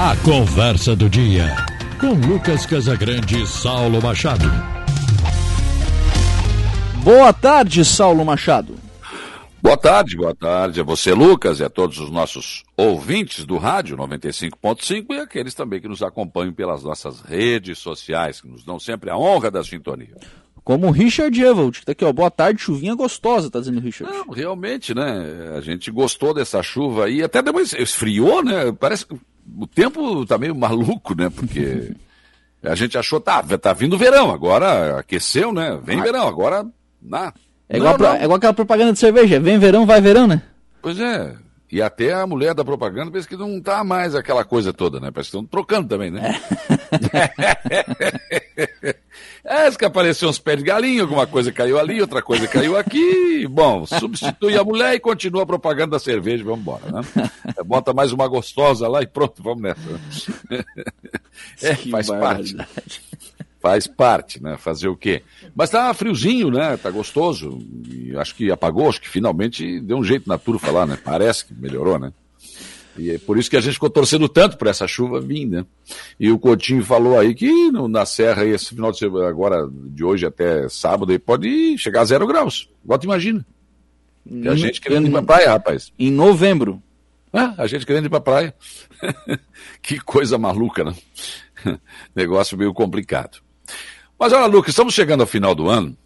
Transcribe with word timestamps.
A 0.00 0.14
conversa 0.18 0.94
do 0.94 1.10
dia 1.10 1.56
com 2.00 2.12
Lucas 2.12 2.64
Casagrande 2.64 3.42
e 3.42 3.44
Saulo 3.44 4.00
Machado. 4.00 4.44
Boa 7.02 7.32
tarde, 7.32 7.84
Saulo 7.84 8.24
Machado. 8.24 8.76
Boa 9.60 9.76
tarde, 9.76 10.16
boa 10.16 10.32
tarde 10.36 10.80
a 10.80 10.84
você, 10.84 11.12
Lucas, 11.12 11.58
e 11.58 11.64
a 11.64 11.68
todos 11.68 11.98
os 11.98 12.12
nossos 12.12 12.62
ouvintes 12.76 13.44
do 13.44 13.56
rádio 13.58 13.96
95.5 13.96 15.06
e 15.10 15.18
aqueles 15.18 15.52
também 15.52 15.80
que 15.80 15.88
nos 15.88 16.00
acompanham 16.00 16.52
pelas 16.52 16.84
nossas 16.84 17.20
redes 17.20 17.80
sociais, 17.80 18.40
que 18.40 18.46
nos 18.46 18.62
dão 18.62 18.78
sempre 18.78 19.10
a 19.10 19.18
honra 19.18 19.50
da 19.50 19.64
sintonia. 19.64 20.14
Como 20.62 20.86
o 20.86 20.92
Richard 20.92 21.36
Evald, 21.42 21.80
que 21.80 21.86
tá 21.86 21.90
aqui, 21.90 22.04
ó. 22.04 22.12
Boa 22.12 22.30
tarde, 22.30 22.60
chuvinha 22.60 22.94
gostosa, 22.94 23.50
tá 23.50 23.58
dizendo 23.58 23.78
o 23.78 23.82
Richard. 23.82 24.12
Não, 24.12 24.28
realmente, 24.28 24.94
né? 24.94 25.56
A 25.56 25.60
gente 25.60 25.90
gostou 25.90 26.32
dessa 26.32 26.62
chuva 26.62 27.06
aí, 27.06 27.20
até 27.20 27.42
depois 27.42 27.72
esfriou, 27.72 28.44
né? 28.44 28.70
Parece 28.78 29.04
que 29.04 29.16
o 29.56 29.66
tempo 29.66 30.26
tá 30.26 30.36
meio 30.36 30.54
maluco, 30.54 31.14
né? 31.14 31.30
Porque 31.30 31.92
a 32.62 32.74
gente 32.74 32.98
achou, 32.98 33.20
tá, 33.20 33.42
tá 33.42 33.72
vindo 33.72 33.96
verão, 33.96 34.30
agora 34.30 34.98
aqueceu, 34.98 35.52
né? 35.52 35.78
Vem 35.82 36.00
verão, 36.00 36.26
agora. 36.26 36.66
Nah. 37.00 37.32
É 37.68 37.76
igual, 37.76 37.98
não, 37.98 38.08
não. 38.08 38.14
é 38.16 38.24
igual 38.24 38.36
aquela 38.36 38.54
propaganda 38.54 38.92
de 38.92 38.98
cerveja, 38.98 39.38
vem 39.38 39.58
verão, 39.58 39.84
vai 39.84 40.00
verão, 40.00 40.26
né? 40.26 40.42
Pois 40.80 40.98
é. 40.98 41.36
E 41.70 41.82
até 41.82 42.14
a 42.14 42.26
mulher 42.26 42.54
da 42.54 42.64
propaganda 42.64 43.10
pensa 43.10 43.28
que 43.28 43.36
não 43.36 43.60
tá 43.60 43.84
mais 43.84 44.14
aquela 44.14 44.42
coisa 44.42 44.72
toda, 44.72 44.98
né? 44.98 45.10
Parece 45.10 45.30
que 45.30 45.36
estão 45.36 45.44
trocando 45.44 45.86
também, 45.86 46.10
né? 46.10 46.40
É. 48.56 48.94
é, 49.48 49.70
que 49.70 49.84
apareceu 49.84 50.28
uns 50.28 50.38
pés 50.38 50.58
de 50.58 50.64
galinha, 50.64 51.02
alguma 51.02 51.26
coisa 51.26 51.50
caiu 51.50 51.78
ali, 51.78 52.00
outra 52.00 52.22
coisa 52.22 52.46
caiu 52.46 52.76
aqui. 52.76 53.46
Bom, 53.48 53.86
substitui 53.86 54.56
a 54.56 54.64
mulher 54.64 54.94
e 54.94 55.00
continua 55.00 55.42
a 55.42 55.46
propaganda 55.46 55.92
da 55.92 55.98
cerveja, 55.98 56.44
vamos 56.44 56.60
embora, 56.60 56.82
né? 56.90 57.30
Bota 57.64 57.92
mais 57.92 58.12
uma 58.12 58.28
gostosa 58.28 58.88
lá 58.88 59.02
e 59.02 59.06
pronto, 59.06 59.42
vamos 59.42 59.62
nessa. 59.62 59.80
É, 61.62 61.74
faz 61.76 62.08
parte 62.08 62.56
faz 63.60 63.86
parte, 63.86 64.42
né? 64.42 64.56
Fazer 64.56 64.88
o 64.88 64.96
quê? 64.96 65.22
Mas 65.54 65.70
tá 65.70 65.92
friozinho, 65.92 66.50
né? 66.50 66.76
Tá 66.76 66.90
gostoso. 66.90 67.58
E 67.88 68.16
acho 68.16 68.34
que 68.34 68.50
apagou, 68.50 68.88
acho 68.88 69.00
que 69.00 69.08
finalmente 69.08 69.80
deu 69.80 69.98
um 69.98 70.04
jeito 70.04 70.28
na 70.28 70.38
turfa 70.38 70.70
lá, 70.70 70.86
né? 70.86 70.98
Parece 71.02 71.44
que 71.44 71.54
melhorou, 71.54 71.98
né? 71.98 72.12
E 72.98 73.10
é 73.10 73.18
por 73.18 73.38
isso 73.38 73.48
que 73.48 73.56
a 73.56 73.60
gente 73.60 73.74
ficou 73.74 73.90
torcendo 73.90 74.28
tanto 74.28 74.56
por 74.56 74.66
essa 74.66 74.86
chuva 74.86 75.20
vir, 75.20 75.46
né? 75.46 75.64
E 76.18 76.30
o 76.30 76.38
Coutinho 76.38 76.84
falou 76.84 77.18
aí 77.18 77.34
que 77.34 77.70
no, 77.70 77.88
na 77.88 78.04
Serra, 78.04 78.44
esse 78.44 78.74
final 78.74 78.90
de 78.90 78.98
semana, 78.98 79.28
agora, 79.28 79.68
de 79.70 80.04
hoje 80.04 80.26
até 80.26 80.68
sábado, 80.68 81.12
aí 81.12 81.18
pode 81.18 81.78
chegar 81.78 82.02
a 82.02 82.04
zero 82.04 82.26
graus. 82.26 82.68
Bota 82.82 83.06
imagina. 83.06 83.44
Que 84.26 84.48
a 84.48 84.54
gente 84.54 84.80
querendo 84.80 85.08
ir 85.08 85.10
pra 85.10 85.22
praia, 85.22 85.50
rapaz. 85.50 85.92
Em 85.98 86.10
novembro. 86.10 86.82
É, 87.32 87.62
a 87.62 87.66
gente 87.66 87.86
querendo 87.86 88.06
ir 88.06 88.10
pra 88.10 88.20
praia. 88.20 88.54
que 89.80 89.98
coisa 90.00 90.36
maluca, 90.36 90.84
né? 90.84 90.94
Negócio 92.14 92.58
meio 92.58 92.74
complicado. 92.74 93.38
Mas 94.18 94.32
olha, 94.32 94.46
Lucas, 94.46 94.70
estamos 94.70 94.94
chegando 94.94 95.20
ao 95.20 95.26
final 95.26 95.54
do 95.54 95.68
ano 95.68 95.96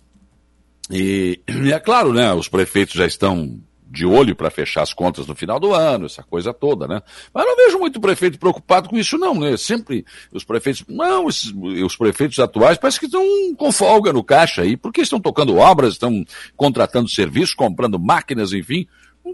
e, 0.91 1.41
e 1.49 1.71
é 1.73 1.81
claro, 1.81 2.13
né? 2.13 2.33
Os 2.33 2.49
prefeitos 2.49 2.95
já 2.95 3.07
estão 3.07 3.61
de 3.93 4.07
olho 4.07 4.35
para 4.35 4.49
fechar 4.49 4.83
as 4.83 4.95
contas 4.95 5.27
no 5.27 5.35
final 5.35 5.61
do 5.61 5.75
ano, 5.75 6.07
essa 6.07 6.23
coisa 6.23 6.55
toda, 6.55 6.89
né? 6.89 7.03
Mas 7.33 7.45
não 7.45 7.55
vejo 7.55 7.79
muito 7.79 8.01
prefeito 8.01 8.39
preocupado 8.39 8.89
com 8.89 8.97
isso, 8.97 9.19
não, 9.19 9.39
né? 9.39 9.55
Sempre 9.59 10.07
os 10.33 10.45
prefeitos, 10.45 10.83
não, 10.89 11.29
esses, 11.29 11.53
os 11.85 11.95
prefeitos 11.95 12.39
atuais 12.39 12.79
parece 12.79 12.99
que 12.99 13.05
estão 13.05 13.23
com 13.55 13.71
folga 13.71 14.11
no 14.11 14.25
caixa 14.25 14.63
aí, 14.63 14.79
porque 14.79 15.03
estão 15.03 15.21
tocando 15.21 15.59
obras, 15.59 15.93
estão 15.93 16.25
contratando 16.57 17.07
serviços, 17.07 17.55
comprando 17.55 17.99
máquinas, 17.99 18.55
enfim, 18.55 18.87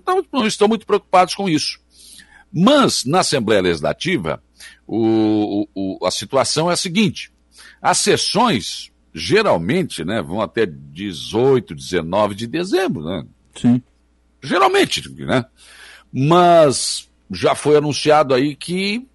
não, 0.04 0.24
não 0.32 0.44
estão 0.44 0.66
muito 0.66 0.84
preocupados 0.84 1.36
com 1.36 1.48
isso. 1.48 1.78
Mas 2.52 3.04
na 3.04 3.20
Assembleia 3.20 3.62
Legislativa, 3.62 4.42
o, 4.88 5.68
o, 5.72 6.04
a 6.04 6.10
situação 6.10 6.68
é 6.68 6.72
a 6.74 6.76
seguinte: 6.76 7.30
as 7.80 7.98
sessões, 7.98 8.90
geralmente, 9.14 10.04
né, 10.04 10.20
vão 10.20 10.40
até 10.40 10.66
18, 10.66 11.76
19 11.76 12.34
de 12.34 12.48
dezembro, 12.48 13.04
né? 13.04 13.24
Sim. 13.54 13.80
Geralmente, 14.42 15.08
né? 15.24 15.44
Mas 16.12 17.08
já 17.30 17.54
foi 17.54 17.76
anunciado 17.76 18.34
aí 18.34 18.54
que 18.54 19.06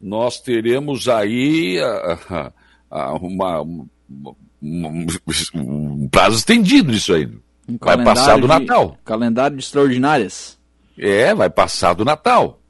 nós 0.00 0.40
teremos 0.40 1.08
aí 1.08 1.78
uh, 1.80 2.50
uh, 2.90 3.16
uma, 3.16 3.60
uma, 3.60 3.86
uma, 4.60 5.04
um 5.54 6.08
prazo 6.08 6.36
estendido 6.36 6.92
disso 6.92 7.14
aí. 7.14 7.26
Um 7.68 7.78
vai 7.80 8.02
passar 8.02 8.38
do 8.38 8.46
Natal. 8.46 8.98
calendário 9.04 9.56
de 9.56 9.62
extraordinárias. 9.62 10.58
É, 10.98 11.34
vai 11.34 11.50
passar 11.50 11.94
do 11.94 12.04
Natal. 12.04 12.60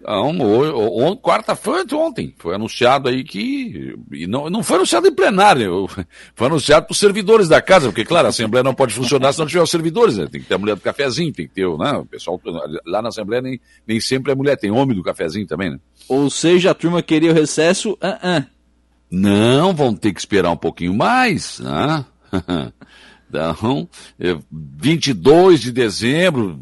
Não, 0.00 1.16
quarta-feira 1.16 1.84
ontem, 1.96 2.32
foi 2.38 2.54
anunciado 2.54 3.08
aí 3.08 3.24
que. 3.24 3.96
E 4.12 4.26
não, 4.26 4.48
não 4.48 4.62
foi 4.62 4.76
anunciado 4.76 5.08
em 5.08 5.12
plenário, 5.12 5.88
foi 6.34 6.46
anunciado 6.46 6.86
para 6.86 6.92
os 6.92 6.98
servidores 6.98 7.48
da 7.48 7.60
casa, 7.60 7.88
porque, 7.88 8.04
claro, 8.04 8.26
a 8.26 8.30
Assembleia 8.30 8.62
não 8.62 8.74
pode 8.74 8.94
funcionar 8.94 9.32
se 9.32 9.38
não 9.38 9.46
tiver 9.46 9.62
os 9.62 9.70
servidores, 9.70 10.16
né? 10.16 10.28
Tem 10.30 10.40
que 10.40 10.46
ter 10.46 10.54
a 10.54 10.58
mulher 10.58 10.76
do 10.76 10.80
cafezinho, 10.80 11.32
tem 11.32 11.48
que 11.48 11.54
ter 11.54 11.68
né? 11.76 11.92
o 11.92 12.06
pessoal. 12.06 12.40
Lá 12.86 13.02
na 13.02 13.08
Assembleia 13.08 13.42
nem, 13.42 13.60
nem 13.86 14.00
sempre 14.00 14.32
é 14.32 14.34
mulher, 14.34 14.56
tem 14.56 14.70
homem 14.70 14.96
do 14.96 15.02
cafezinho 15.02 15.46
também, 15.46 15.70
né? 15.70 15.80
Ou 16.08 16.30
seja, 16.30 16.70
a 16.70 16.74
turma 16.74 17.02
queria 17.02 17.32
o 17.32 17.34
recesso, 17.34 17.92
uh 17.92 18.26
-uh. 18.26 18.46
Não, 19.10 19.74
vão 19.74 19.94
ter 19.94 20.12
que 20.12 20.20
esperar 20.20 20.50
um 20.50 20.56
pouquinho 20.56 20.94
mais, 20.94 21.60
né? 21.60 22.04
Então, 23.30 23.86
22 24.50 25.60
de 25.60 25.70
dezembro, 25.70 26.58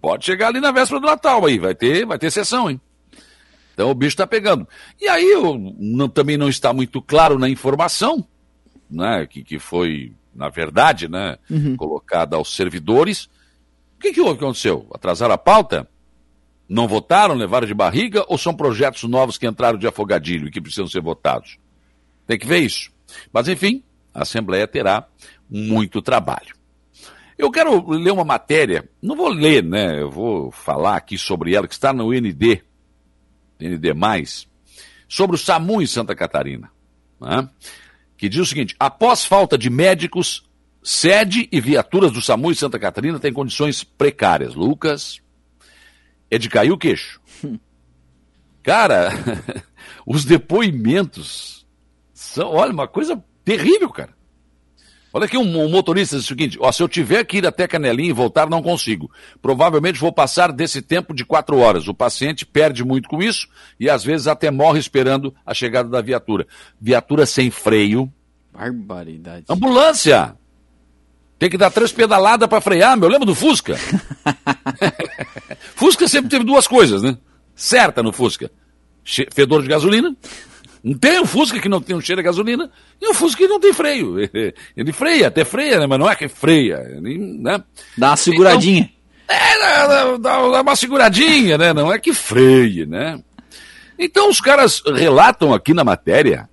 Pode 0.00 0.24
chegar 0.24 0.48
ali 0.48 0.60
na 0.60 0.70
véspera 0.70 1.00
do 1.00 1.06
Natal 1.06 1.44
aí, 1.44 1.58
vai 1.58 1.74
ter, 1.74 2.06
vai 2.06 2.18
ter 2.18 2.30
sessão, 2.30 2.70
hein? 2.70 2.80
Então 3.74 3.90
o 3.90 3.94
bicho 3.94 4.14
está 4.14 4.26
pegando. 4.26 4.66
E 5.00 5.08
aí 5.08 5.34
não, 5.78 6.08
também 6.08 6.36
não 6.36 6.48
está 6.48 6.72
muito 6.72 7.00
claro 7.00 7.38
na 7.38 7.48
informação, 7.48 8.26
né, 8.90 9.26
que, 9.26 9.44
que 9.44 9.58
foi, 9.58 10.12
na 10.34 10.48
verdade, 10.48 11.08
né, 11.08 11.38
uhum. 11.48 11.76
colocada 11.76 12.36
aos 12.36 12.54
servidores. 12.56 13.28
O 13.96 14.00
que, 14.00 14.12
que 14.12 14.20
aconteceu? 14.20 14.86
Atrasaram 14.92 15.34
a 15.34 15.38
pauta? 15.38 15.88
Não 16.68 16.86
votaram, 16.88 17.34
levaram 17.34 17.66
de 17.66 17.74
barriga 17.74 18.24
ou 18.28 18.36
são 18.36 18.54
projetos 18.54 19.04
novos 19.04 19.38
que 19.38 19.46
entraram 19.46 19.78
de 19.78 19.86
afogadilho 19.86 20.48
e 20.48 20.50
que 20.50 20.60
precisam 20.60 20.88
ser 20.88 21.00
votados? 21.00 21.58
Tem 22.26 22.38
que 22.38 22.46
ver 22.46 22.58
isso. 22.58 22.90
Mas 23.32 23.48
enfim, 23.48 23.82
a 24.12 24.22
Assembleia 24.22 24.66
terá 24.66 25.06
muito 25.48 26.02
trabalho. 26.02 26.57
Eu 27.38 27.52
quero 27.52 27.88
ler 27.88 28.10
uma 28.10 28.24
matéria, 28.24 28.90
não 29.00 29.14
vou 29.14 29.28
ler, 29.28 29.62
né? 29.62 30.02
Eu 30.02 30.10
vou 30.10 30.50
falar 30.50 30.96
aqui 30.96 31.16
sobre 31.16 31.54
ela, 31.54 31.68
que 31.68 31.74
está 31.74 31.92
no 31.92 32.12
ND, 32.12 32.62
ND, 33.60 33.94
sobre 35.08 35.36
o 35.36 35.38
SAMU 35.38 35.80
em 35.80 35.86
Santa 35.86 36.16
Catarina. 36.16 36.68
Né? 37.20 37.48
Que 38.16 38.28
diz 38.28 38.40
o 38.40 38.46
seguinte: 38.46 38.74
após 38.78 39.24
falta 39.24 39.56
de 39.56 39.70
médicos, 39.70 40.44
sede 40.82 41.48
e 41.52 41.60
viaturas 41.60 42.10
do 42.10 42.20
SAMU 42.20 42.50
em 42.50 42.54
Santa 42.54 42.78
Catarina 42.78 43.20
têm 43.20 43.32
condições 43.32 43.84
precárias. 43.84 44.56
Lucas, 44.56 45.20
é 46.28 46.38
de 46.38 46.48
cair 46.48 46.72
o 46.72 46.78
queixo. 46.78 47.20
Cara, 48.64 49.10
os 50.04 50.24
depoimentos 50.24 51.64
são, 52.12 52.50
olha, 52.50 52.72
uma 52.72 52.88
coisa 52.88 53.22
terrível, 53.44 53.88
cara. 53.88 54.17
Olha 55.12 55.24
aqui 55.24 55.38
um, 55.38 55.64
um 55.64 55.68
motorista 55.70 56.16
diz 56.16 56.24
o 56.24 56.28
seguinte: 56.28 56.58
ó, 56.60 56.70
se 56.70 56.82
eu 56.82 56.88
tiver 56.88 57.24
que 57.24 57.38
ir 57.38 57.46
até 57.46 57.66
Canelinha 57.66 58.10
e 58.10 58.12
voltar, 58.12 58.48
não 58.48 58.62
consigo. 58.62 59.10
Provavelmente 59.40 59.98
vou 59.98 60.12
passar 60.12 60.52
desse 60.52 60.82
tempo 60.82 61.14
de 61.14 61.24
quatro 61.24 61.58
horas. 61.58 61.88
O 61.88 61.94
paciente 61.94 62.44
perde 62.44 62.84
muito 62.84 63.08
com 63.08 63.22
isso 63.22 63.48
e 63.80 63.88
às 63.88 64.04
vezes 64.04 64.26
até 64.26 64.50
morre 64.50 64.78
esperando 64.78 65.34
a 65.46 65.54
chegada 65.54 65.88
da 65.88 66.02
viatura. 66.02 66.46
Viatura 66.80 67.24
sem 67.24 67.50
freio. 67.50 68.12
Barbaridade. 68.52 69.44
Ambulância! 69.48 70.36
Tem 71.38 71.48
que 71.48 71.56
dar 71.56 71.70
três 71.70 71.92
pedaladas 71.92 72.48
para 72.48 72.60
frear, 72.60 72.96
meu. 72.96 73.08
Lembra 73.08 73.24
do 73.24 73.34
Fusca? 73.34 73.76
Fusca 75.76 76.08
sempre 76.08 76.28
teve 76.28 76.44
duas 76.44 76.66
coisas, 76.66 77.00
né? 77.02 77.16
Certa 77.54 78.02
no 78.02 78.12
Fusca: 78.12 78.50
fedor 79.30 79.62
de 79.62 79.68
gasolina 79.68 80.14
tem 81.00 81.20
um 81.20 81.26
Fusca 81.26 81.60
que 81.60 81.68
não 81.68 81.80
tem 81.80 81.96
um 81.96 82.00
cheiro 82.00 82.22
de 82.22 82.26
gasolina 82.26 82.70
e 83.00 83.08
um 83.08 83.14
Fusca 83.14 83.38
que 83.38 83.48
não 83.48 83.60
tem 83.60 83.72
freio. 83.72 84.16
Ele 84.76 84.92
freia, 84.92 85.28
até 85.28 85.44
freia, 85.44 85.80
né? 85.80 85.86
mas 85.86 85.98
não 85.98 86.10
é 86.10 86.14
que 86.14 86.28
freia. 86.28 86.76
Ele, 86.96 87.18
né? 87.18 87.62
Dá 87.96 88.10
uma 88.10 88.16
seguradinha. 88.16 88.90
Então, 89.24 89.36
é, 89.36 89.88
dá, 89.88 90.16
dá, 90.16 90.48
dá 90.48 90.62
uma 90.62 90.76
seguradinha, 90.76 91.58
né? 91.58 91.72
Não 91.72 91.92
é 91.92 91.98
que 91.98 92.14
freie, 92.14 92.86
né? 92.86 93.20
Então 93.98 94.30
os 94.30 94.40
caras 94.40 94.82
relatam 94.86 95.52
aqui 95.52 95.74
na 95.74 95.82
matéria 95.82 96.48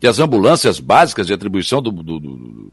que 0.00 0.06
as 0.06 0.18
ambulâncias 0.18 0.80
básicas 0.80 1.26
de 1.26 1.32
atribuição 1.32 1.80
do, 1.80 1.90
do, 1.90 2.20
do, 2.20 2.72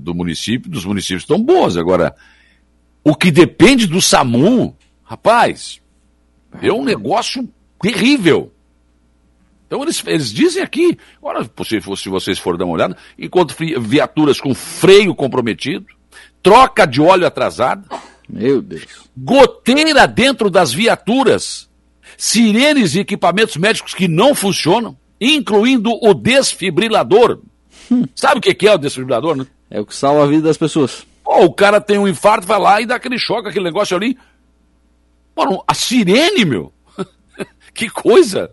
do 0.00 0.14
município, 0.14 0.70
dos 0.70 0.84
municípios 0.84 1.22
estão 1.22 1.42
boas. 1.42 1.76
Agora, 1.76 2.14
o 3.04 3.14
que 3.14 3.30
depende 3.30 3.86
do 3.86 4.00
SAMU, 4.00 4.76
rapaz, 5.02 5.80
é 6.60 6.72
um 6.72 6.84
negócio 6.84 7.48
terrível. 7.80 8.51
Então 9.72 9.82
eles, 9.84 10.02
eles 10.06 10.30
dizem 10.30 10.62
aqui, 10.62 10.98
agora, 11.16 11.50
se, 11.64 11.80
se 11.80 12.08
vocês 12.10 12.38
forem 12.38 12.58
dar 12.58 12.66
uma 12.66 12.74
olhada, 12.74 12.94
enquanto 13.18 13.56
viaturas 13.80 14.38
com 14.38 14.54
freio 14.54 15.14
comprometido, 15.14 15.86
troca 16.42 16.84
de 16.84 17.00
óleo 17.00 17.26
atrasada, 17.26 17.82
meu 18.28 18.60
Deus, 18.60 19.08
goteira 19.16 20.06
dentro 20.06 20.50
das 20.50 20.74
viaturas. 20.74 21.70
sirenes 22.18 22.94
e 22.94 23.00
equipamentos 23.00 23.56
médicos 23.56 23.94
que 23.94 24.06
não 24.06 24.34
funcionam, 24.34 24.94
incluindo 25.18 25.90
o 26.02 26.12
desfibrilador. 26.12 27.40
Hum. 27.90 28.04
Sabe 28.14 28.40
o 28.40 28.42
que 28.42 28.68
é 28.68 28.74
o 28.74 28.78
desfibrilador, 28.78 29.36
né? 29.36 29.46
É 29.70 29.80
o 29.80 29.86
que 29.86 29.96
salva 29.96 30.24
a 30.24 30.26
vida 30.26 30.42
das 30.42 30.58
pessoas. 30.58 31.06
Pô, 31.24 31.46
o 31.46 31.52
cara 31.54 31.80
tem 31.80 31.96
um 31.96 32.06
infarto, 32.06 32.46
vai 32.46 32.60
lá 32.60 32.78
e 32.82 32.84
dá 32.84 32.96
aquele 32.96 33.18
choque, 33.18 33.48
aquele 33.48 33.64
negócio 33.64 33.96
ali. 33.96 34.18
Pô, 35.34 35.64
a 35.66 35.72
sirene, 35.72 36.44
meu. 36.44 36.70
que 37.72 37.88
coisa. 37.88 38.50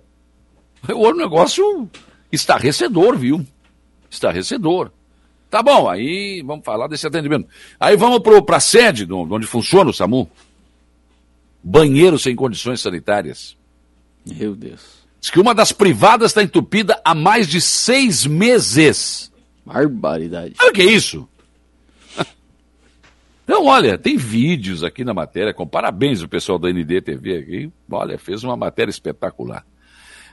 O 0.87 1.11
negócio 1.13 1.89
estarrecedor, 2.31 3.17
viu? 3.17 3.45
Estarrecedor. 4.09 4.91
Tá 5.49 5.63
bom, 5.63 5.89
aí 5.89 6.43
vamos 6.45 6.63
falar 6.63 6.87
desse 6.87 7.07
atendimento. 7.07 7.47
Aí 7.79 7.97
vamos 7.97 8.21
para 8.45 8.57
a 8.57 8.59
sede, 8.59 9.11
onde 9.11 9.47
funciona 9.47 9.89
o 9.89 9.93
SAMU. 9.93 10.29
Banheiro 11.63 12.19
sem 12.19 12.35
condições 12.35 12.81
sanitárias. 12.81 13.57
Meu 14.25 14.55
Deus. 14.55 14.99
Diz 15.19 15.29
que 15.29 15.39
uma 15.39 15.53
das 15.53 15.71
privadas 15.71 16.31
está 16.31 16.43
entupida 16.43 17.01
há 17.03 17.13
mais 17.13 17.47
de 17.47 17.59
seis 17.59 18.25
meses. 18.25 19.31
Barbaridade. 19.65 20.55
Sabe 20.55 20.69
o 20.69 20.73
que 20.73 20.81
é 20.81 20.91
isso? 20.91 21.27
Então, 23.43 23.65
olha, 23.65 23.97
tem 23.97 24.15
vídeos 24.15 24.83
aqui 24.83 25.03
na 25.03 25.11
matéria, 25.11 25.55
com 25.55 25.65
parabéns 25.65 26.21
o 26.21 26.27
pessoal 26.27 26.59
da 26.59 26.69
NDTV 26.69 27.35
aqui. 27.35 27.71
Olha, 27.89 28.15
fez 28.15 28.43
uma 28.43 28.55
matéria 28.55 28.91
espetacular. 28.91 29.65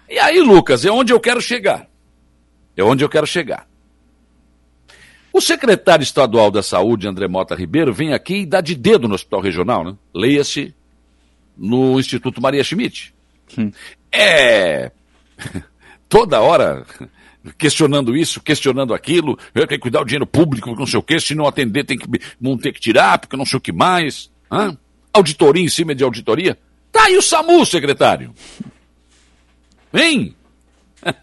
E 0.09 0.19
aí, 0.19 0.41
Lucas, 0.41 0.85
é 0.85 0.91
onde 0.91 1.13
eu 1.13 1.21
quero 1.21 1.41
chegar. 1.41 1.89
É 2.77 2.83
onde 2.83 3.03
eu 3.05 3.09
quero 3.09 3.27
chegar. 3.27 3.67
O 5.33 5.41
secretário 5.41 6.03
estadual 6.03 6.51
da 6.51 6.63
Saúde, 6.63 7.07
André 7.07 7.29
Mota 7.29 7.55
Ribeiro, 7.55 7.93
vem 7.93 8.15
aqui 8.15 8.37
e 8.39 8.47
dá 8.47 8.61
de 8.61 8.75
dedo 8.75 9.07
no 9.07 9.15
hospital 9.15 9.41
regional, 9.41 9.85
né? 9.85 9.95
Leia-se 10.15 10.75
no 11.57 11.99
Instituto 12.01 12.41
Maria 12.41 12.65
Schmidt. 12.65 13.15
Sim. 13.49 13.73
É. 14.11 14.91
Toda 16.09 16.41
hora 16.41 16.87
questionando 17.59 18.17
isso, 18.17 18.41
questionando 18.41 18.95
aquilo, 18.95 19.39
eu 19.55 19.67
tenho 19.67 19.79
que 19.79 19.83
cuidar 19.83 20.01
do 20.01 20.07
dinheiro 20.07 20.27
público, 20.27 20.75
não 20.75 20.87
sei 20.87 20.99
o 20.99 21.03
quê, 21.03 21.21
se 21.21 21.35
não 21.35 21.47
atender 21.47 21.85
tem 21.85 21.99
que, 21.99 22.09
vão 22.41 22.57
ter 22.57 22.73
que 22.73 22.81
tirar, 22.81 23.19
porque 23.19 23.37
não 23.37 23.47
sei 23.47 23.59
o 23.59 23.61
que 23.61 23.73
mais. 23.73 24.31
Hã? 24.51 24.77
Auditoria 25.13 25.63
em 25.63 25.69
cima 25.69 25.95
de 25.95 26.03
auditoria. 26.03 26.59
Tá 26.91 27.05
aí 27.05 27.17
o 27.17 27.23
SAMU, 27.23 27.65
secretário. 27.67 28.35
Vem! 29.97 30.37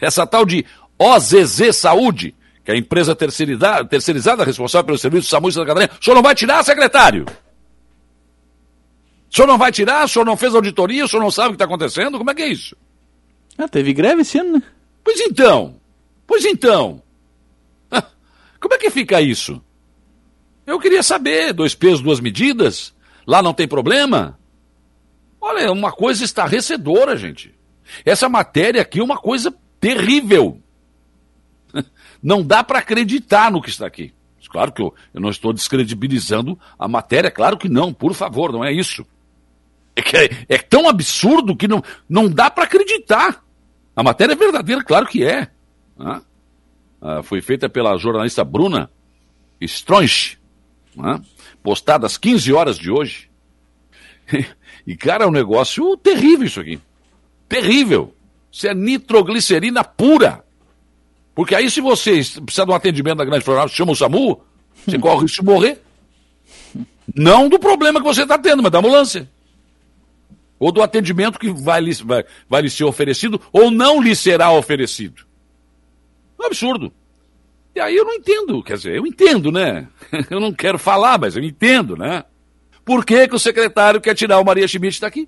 Essa 0.00 0.24
tal 0.24 0.46
de 0.46 0.64
OZZ 0.96 1.74
Saúde 1.74 2.34
que 2.64 2.70
é 2.70 2.74
a 2.74 2.76
empresa 2.76 3.14
terceirizada, 3.14 3.84
terceirizada 3.84 4.44
responsável 4.44 4.86
pelo 4.86 4.98
serviço 4.98 5.24
de 5.24 5.30
SAMU 5.30 5.48
em 5.48 5.52
Santa 5.52 5.66
Catarina, 5.66 5.92
o 6.00 6.04
senhor 6.04 6.14
não 6.14 6.22
vai 6.22 6.34
tirar, 6.34 6.62
secretário? 6.62 7.26
O 9.30 9.34
senhor 9.34 9.48
não 9.48 9.58
vai 9.58 9.72
tirar? 9.72 10.04
O 10.04 10.08
senhor 10.08 10.24
não 10.24 10.36
fez 10.36 10.54
auditoria? 10.54 11.04
O 11.04 11.08
senhor 11.08 11.22
não 11.22 11.30
sabe 11.30 11.48
o 11.48 11.50
que 11.52 11.54
está 11.56 11.64
acontecendo? 11.64 12.18
Como 12.18 12.30
é 12.30 12.34
que 12.34 12.42
é 12.42 12.48
isso? 12.48 12.76
Ah, 13.58 13.66
teve 13.66 13.92
greve 13.92 14.22
esse 14.22 14.38
ano, 14.38 14.58
né? 14.58 14.62
Pois 15.02 15.18
então. 15.20 15.74
Pois 16.24 16.44
então. 16.44 17.02
Como 18.60 18.74
é 18.74 18.78
que 18.78 18.90
fica 18.90 19.20
isso? 19.20 19.60
Eu 20.64 20.78
queria 20.78 21.02
saber, 21.02 21.52
dois 21.52 21.74
pesos, 21.74 22.00
duas 22.00 22.20
medidas. 22.20 22.94
Lá 23.26 23.42
não 23.42 23.52
tem 23.52 23.66
problema? 23.66 24.38
Olha, 25.40 25.72
uma 25.72 25.90
coisa 25.90 26.24
estarrecedora, 26.24 27.16
gente. 27.16 27.52
Essa 28.04 28.28
matéria 28.28 28.82
aqui 28.82 29.00
é 29.00 29.04
uma 29.04 29.18
coisa 29.18 29.54
terrível. 29.80 30.60
Não 32.22 32.42
dá 32.42 32.62
para 32.62 32.78
acreditar 32.78 33.50
no 33.50 33.62
que 33.62 33.70
está 33.70 33.86
aqui. 33.86 34.12
Claro 34.48 34.70
que 34.70 34.82
eu, 34.82 34.94
eu, 35.14 35.20
não 35.20 35.30
estou 35.30 35.50
descredibilizando 35.50 36.58
a 36.78 36.86
matéria, 36.86 37.30
claro 37.30 37.56
que 37.56 37.70
não, 37.70 37.90
por 37.90 38.12
favor, 38.12 38.52
não 38.52 38.62
é 38.62 38.70
isso. 38.70 39.06
É, 39.96 40.02
que 40.02 40.14
é, 40.14 40.44
é 40.46 40.58
tão 40.58 40.86
absurdo 40.86 41.56
que 41.56 41.66
não, 41.66 41.82
não 42.06 42.28
dá 42.28 42.50
para 42.50 42.64
acreditar. 42.64 43.42
A 43.96 44.02
matéria 44.02 44.34
é 44.34 44.36
verdadeira, 44.36 44.84
claro 44.84 45.06
que 45.06 45.24
é. 45.24 45.48
Ah, 45.98 47.22
foi 47.22 47.40
feita 47.40 47.68
pela 47.68 47.96
jornalista 47.96 48.44
Bruna 48.44 48.90
Stronch, 49.60 50.38
postada 51.62 52.06
às 52.06 52.18
15 52.18 52.52
horas 52.52 52.78
de 52.78 52.90
hoje. 52.90 53.30
E, 54.84 54.96
cara, 54.96 55.22
é 55.22 55.28
um 55.28 55.30
negócio 55.30 55.96
terrível 55.96 56.44
isso 56.44 56.58
aqui. 56.58 56.80
Terrível. 57.52 58.14
Isso 58.50 58.66
é 58.66 58.72
nitroglicerina 58.72 59.84
pura. 59.84 60.42
Porque 61.34 61.54
aí, 61.54 61.70
se 61.70 61.82
você 61.82 62.12
precisa 62.44 62.64
de 62.64 62.72
um 62.72 62.74
atendimento 62.74 63.18
da 63.18 63.26
Grande 63.26 63.44
Florianópolis, 63.44 63.76
chama 63.76 63.92
o 63.92 63.94
SAMU, 63.94 64.40
você 64.86 64.96
corre 64.98 65.16
o 65.16 65.20
risco 65.20 65.42
de 65.42 65.50
morrer. 65.50 65.82
Não 67.14 67.50
do 67.50 67.58
problema 67.58 68.00
que 68.00 68.06
você 68.06 68.22
está 68.22 68.38
tendo, 68.38 68.62
mas 68.62 68.72
da 68.72 68.78
ambulância. 68.78 69.30
Ou 70.58 70.72
do 70.72 70.80
atendimento 70.80 71.38
que 71.38 71.50
vai 71.50 71.82
lhe, 71.82 71.92
vai, 71.92 72.24
vai 72.48 72.62
lhe 72.62 72.70
ser 72.70 72.84
oferecido 72.84 73.38
ou 73.52 73.70
não 73.70 74.00
lhe 74.00 74.16
será 74.16 74.50
oferecido. 74.50 75.26
É 76.38 76.44
um 76.44 76.46
absurdo. 76.46 76.90
E 77.74 77.80
aí 77.80 77.94
eu 77.94 78.04
não 78.06 78.14
entendo, 78.14 78.62
quer 78.62 78.76
dizer, 78.78 78.96
eu 78.96 79.06
entendo, 79.06 79.52
né? 79.52 79.88
Eu 80.30 80.40
não 80.40 80.52
quero 80.52 80.78
falar, 80.78 81.18
mas 81.18 81.36
eu 81.36 81.42
entendo, 81.42 81.96
né? 81.96 82.24
Por 82.84 83.04
que, 83.04 83.28
que 83.28 83.34
o 83.34 83.38
secretário 83.38 84.00
quer 84.00 84.14
tirar 84.14 84.38
o 84.38 84.44
Maria 84.44 84.68
Schmidt 84.68 85.00
daqui? 85.00 85.26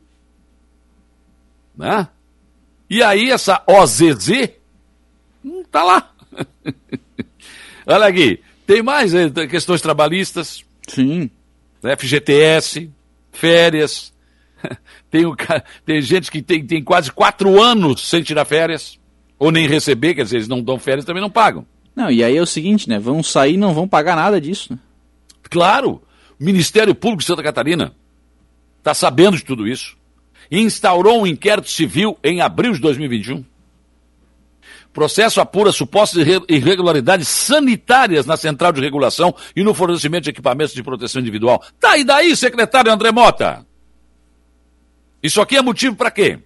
Né? 1.77 2.09
E 2.89 3.03
aí 3.03 3.31
essa 3.31 3.63
OZZ 3.67 4.51
Hum, 5.45 5.63
tá 5.71 5.85
lá. 5.85 6.11
Olha 7.87 8.07
aqui, 8.07 8.41
tem 8.67 8.83
mais 8.83 9.13
né, 9.13 9.29
questões 9.49 9.83
trabalhistas. 9.83 10.65
Sim. 10.89 11.31
FGTS, 11.99 12.91
férias. 13.31 14.13
Tem, 15.11 15.27
o, 15.27 15.37
tem 15.87 16.03
gente 16.03 16.29
que 16.29 16.43
tem, 16.43 16.67
tem 16.67 16.83
quase 16.83 17.13
quatro 17.13 17.63
anos 17.63 18.09
sem 18.09 18.21
tirar 18.21 18.45
férias, 18.45 18.99
ou 19.39 19.53
nem 19.53 19.69
receber, 19.69 20.13
quer 20.13 20.25
dizer, 20.25 20.39
eles 20.39 20.49
não 20.49 20.61
dão 20.61 20.77
férias 20.77 21.05
também 21.05 21.23
não 21.23 21.31
pagam. 21.31 21.65
Não, 21.95 22.11
e 22.11 22.25
aí 22.25 22.37
é 22.37 22.43
o 22.43 22.47
seguinte, 22.47 22.89
né? 22.89 22.99
Vão 22.99 23.23
sair 23.23 23.55
e 23.55 23.57
não 23.57 23.73
vão 23.73 23.87
pagar 23.87 24.17
nada 24.17 24.41
disso, 24.41 24.73
né? 24.73 24.79
Claro! 25.49 26.03
O 26.41 26.45
Ministério 26.45 26.97
Público 26.97 27.21
de 27.21 27.27
Santa 27.27 27.45
Catarina 27.45 27.95
está 28.79 28.93
sabendo 28.93 29.37
de 29.37 29.45
tudo 29.45 29.69
isso. 29.69 29.97
Instaurou 30.55 31.23
um 31.23 31.27
inquérito 31.27 31.71
civil 31.71 32.19
em 32.23 32.41
abril 32.41 32.73
de 32.73 32.81
2021 32.81 33.45
Processo 34.95 35.41
apura 35.41 35.73
supostas 35.73 36.25
irregularidades 36.49 37.27
sanitárias 37.27 38.27
na 38.27 38.37
central 38.37 38.73
de 38.73 38.81
regulação 38.81 39.35
e 39.57 39.65
no 39.65 39.75
fornecimento 39.75 40.23
de 40.23 40.31
equipamentos 40.31 40.73
de 40.73 40.85
proteção 40.85 41.21
individual. 41.21 41.61
Tá 41.81 41.99
e 41.99 42.05
daí, 42.05 42.37
secretário 42.37 42.93
André 42.93 43.11
Mota? 43.11 43.67
Isso 45.21 45.41
aqui 45.41 45.57
é 45.57 45.63
motivo 45.63 45.97
para 45.97 46.13
quê? 46.13 46.39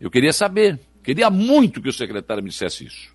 Eu 0.00 0.10
queria 0.10 0.32
saber, 0.32 0.80
queria 1.04 1.30
muito 1.30 1.80
que 1.80 1.88
o 1.88 1.92
secretário 1.92 2.42
me 2.42 2.50
dissesse 2.50 2.86
isso. 2.86 3.12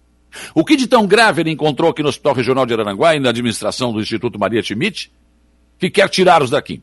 O 0.56 0.64
que 0.64 0.78
de 0.78 0.88
tão 0.88 1.06
grave 1.06 1.42
ele 1.42 1.52
encontrou 1.52 1.92
aqui 1.92 2.02
no 2.02 2.08
Hospital 2.08 2.34
Regional 2.34 2.66
de 2.66 2.74
Araranguá 2.74 3.14
e 3.14 3.20
na 3.20 3.32
administração 3.32 3.92
do 3.92 4.00
Instituto 4.00 4.40
Maria 4.40 4.64
Schmidt, 4.64 5.12
que 5.78 5.90
quer 5.90 6.08
tirá-los 6.08 6.50
daqui? 6.50 6.82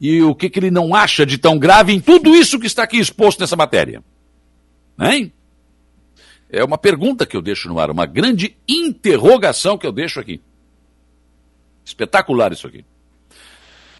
E 0.00 0.22
o 0.22 0.34
que, 0.34 0.50
que 0.50 0.58
ele 0.58 0.70
não 0.70 0.94
acha 0.94 1.24
de 1.24 1.38
tão 1.38 1.58
grave 1.58 1.92
em 1.92 2.00
tudo 2.00 2.34
isso 2.34 2.58
que 2.58 2.66
está 2.66 2.82
aqui 2.82 2.98
exposto 2.98 3.40
nessa 3.40 3.56
matéria? 3.56 4.02
Hein? 5.00 5.32
É 6.48 6.64
uma 6.64 6.78
pergunta 6.78 7.26
que 7.26 7.36
eu 7.36 7.42
deixo 7.42 7.68
no 7.68 7.78
ar, 7.78 7.90
uma 7.90 8.06
grande 8.06 8.56
interrogação 8.68 9.76
que 9.76 9.86
eu 9.86 9.92
deixo 9.92 10.20
aqui. 10.20 10.40
Espetacular 11.84 12.52
isso 12.52 12.66
aqui. 12.66 12.84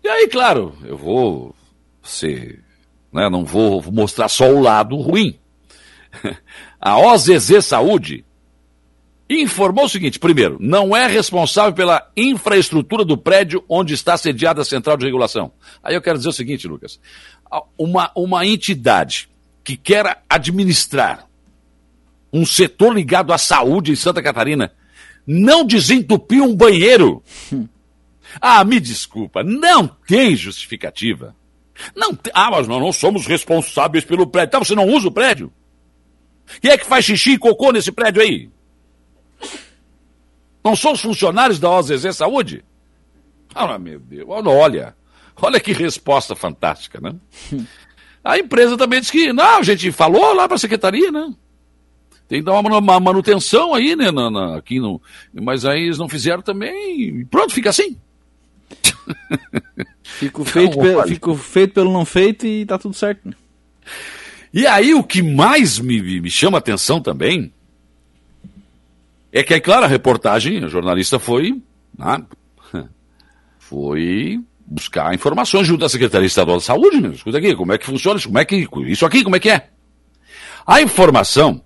E 0.02 0.08
aí, 0.08 0.28
claro, 0.28 0.76
eu 0.84 0.96
vou 0.96 1.54
ser. 2.02 2.62
Né, 3.12 3.28
não 3.28 3.44
vou 3.44 3.82
mostrar 3.90 4.28
só 4.28 4.48
o 4.50 4.60
lado 4.60 4.96
ruim. 4.96 5.38
A 6.80 6.98
OZZ 6.98 7.64
Saúde 7.64 8.24
informou 9.28 9.84
o 9.84 9.88
seguinte: 9.88 10.18
primeiro, 10.18 10.56
não 10.60 10.96
é 10.96 11.06
responsável 11.06 11.72
pela 11.72 12.10
infraestrutura 12.16 13.04
do 13.04 13.16
prédio 13.16 13.64
onde 13.68 13.94
está 13.94 14.16
sediada 14.16 14.62
a 14.62 14.64
central 14.64 14.96
de 14.96 15.04
regulação. 15.04 15.52
Aí 15.82 15.94
eu 15.94 16.02
quero 16.02 16.18
dizer 16.18 16.28
o 16.28 16.32
seguinte, 16.32 16.68
Lucas: 16.68 17.00
uma, 17.78 18.10
uma 18.14 18.46
entidade 18.46 19.28
que 19.64 19.76
quer 19.76 20.22
administrar 20.28 21.26
um 22.32 22.44
setor 22.44 22.94
ligado 22.94 23.32
à 23.32 23.38
saúde 23.38 23.92
em 23.92 23.96
Santa 23.96 24.22
Catarina, 24.22 24.72
não 25.26 25.64
desentupiu 25.64 26.44
um 26.44 26.54
banheiro. 26.54 27.22
Ah, 28.40 28.62
me 28.64 28.78
desculpa, 28.78 29.42
não 29.42 29.88
tem 29.88 30.36
justificativa. 30.36 31.34
Não 31.94 32.14
tem... 32.14 32.32
Ah, 32.34 32.50
mas 32.50 32.68
nós 32.68 32.80
não 32.80 32.92
somos 32.92 33.26
responsáveis 33.26 34.04
pelo 34.04 34.26
prédio. 34.26 34.48
Então 34.48 34.64
você 34.64 34.74
não 34.74 34.86
usa 34.86 35.08
o 35.08 35.12
prédio? 35.12 35.52
Quem 36.60 36.70
é 36.70 36.78
que 36.78 36.86
faz 36.86 37.04
xixi 37.04 37.32
e 37.32 37.38
cocô 37.38 37.72
nesse 37.72 37.90
prédio 37.90 38.22
aí? 38.22 38.50
Não 40.66 40.74
são 40.74 40.94
os 40.94 41.00
funcionários 41.00 41.60
da 41.60 41.70
OZZ 41.70 42.16
Saúde? 42.16 42.64
Ah, 43.54 43.78
meu 43.78 44.00
Deus, 44.00 44.26
olha, 44.28 44.96
olha 45.40 45.60
que 45.60 45.72
resposta 45.72 46.34
fantástica, 46.34 47.00
né? 47.00 47.14
A 48.24 48.36
empresa 48.36 48.76
também 48.76 48.98
disse 48.98 49.12
que, 49.12 49.32
não, 49.32 49.58
a 49.58 49.62
gente 49.62 49.92
falou 49.92 50.34
lá 50.34 50.48
para 50.48 50.56
a 50.56 50.58
secretaria, 50.58 51.12
né? 51.12 51.32
Tem 52.26 52.40
que 52.40 52.44
dar 52.44 52.58
uma, 52.58 52.98
manutenção 52.98 53.72
aí, 53.72 53.94
né, 53.94 54.10
na, 54.10 54.28
na, 54.28 54.56
aqui 54.56 54.80
no, 54.80 55.00
mas 55.32 55.64
aí 55.64 55.84
eles 55.84 55.96
não 55.96 56.08
fizeram 56.08 56.42
também, 56.42 57.24
pronto, 57.26 57.54
fica 57.54 57.70
assim. 57.70 57.96
Fico 60.02 60.44
feito, 60.44 60.76
pelo, 60.78 61.06
fico 61.06 61.34
feito 61.36 61.74
pelo 61.74 61.92
não 61.92 62.04
feito 62.04 62.46
e 62.46 62.66
tá 62.66 62.78
tudo 62.78 62.96
certo. 62.96 63.32
E 64.52 64.66
aí 64.66 64.94
o 64.94 65.04
que 65.04 65.22
mais 65.22 65.78
me, 65.78 66.20
me 66.20 66.30
chama 66.30 66.58
atenção 66.58 67.00
também 67.00 67.52
é 69.38 69.42
que, 69.42 69.52
é 69.52 69.60
claro, 69.60 69.84
a 69.84 69.88
reportagem, 69.88 70.64
a 70.64 70.68
jornalista 70.68 71.18
foi, 71.18 71.60
né, 71.98 72.22
foi 73.58 74.40
buscar 74.66 75.14
informações 75.14 75.66
junto 75.66 75.84
à 75.84 75.90
Secretaria 75.90 76.26
Estadual 76.26 76.56
da 76.56 76.62
Saúde, 76.62 77.00
meu. 77.00 77.12
Escuta 77.12 77.36
aqui, 77.36 77.54
como 77.54 77.72
é 77.72 77.78
que 77.78 77.84
funciona 77.84 78.18
isso? 78.18 78.28
Como 78.28 78.38
é 78.38 78.44
que, 78.46 78.66
isso 78.86 79.04
aqui, 79.04 79.22
como 79.22 79.36
é 79.36 79.38
que 79.38 79.50
é? 79.50 79.68
A 80.66 80.80
informação 80.80 81.60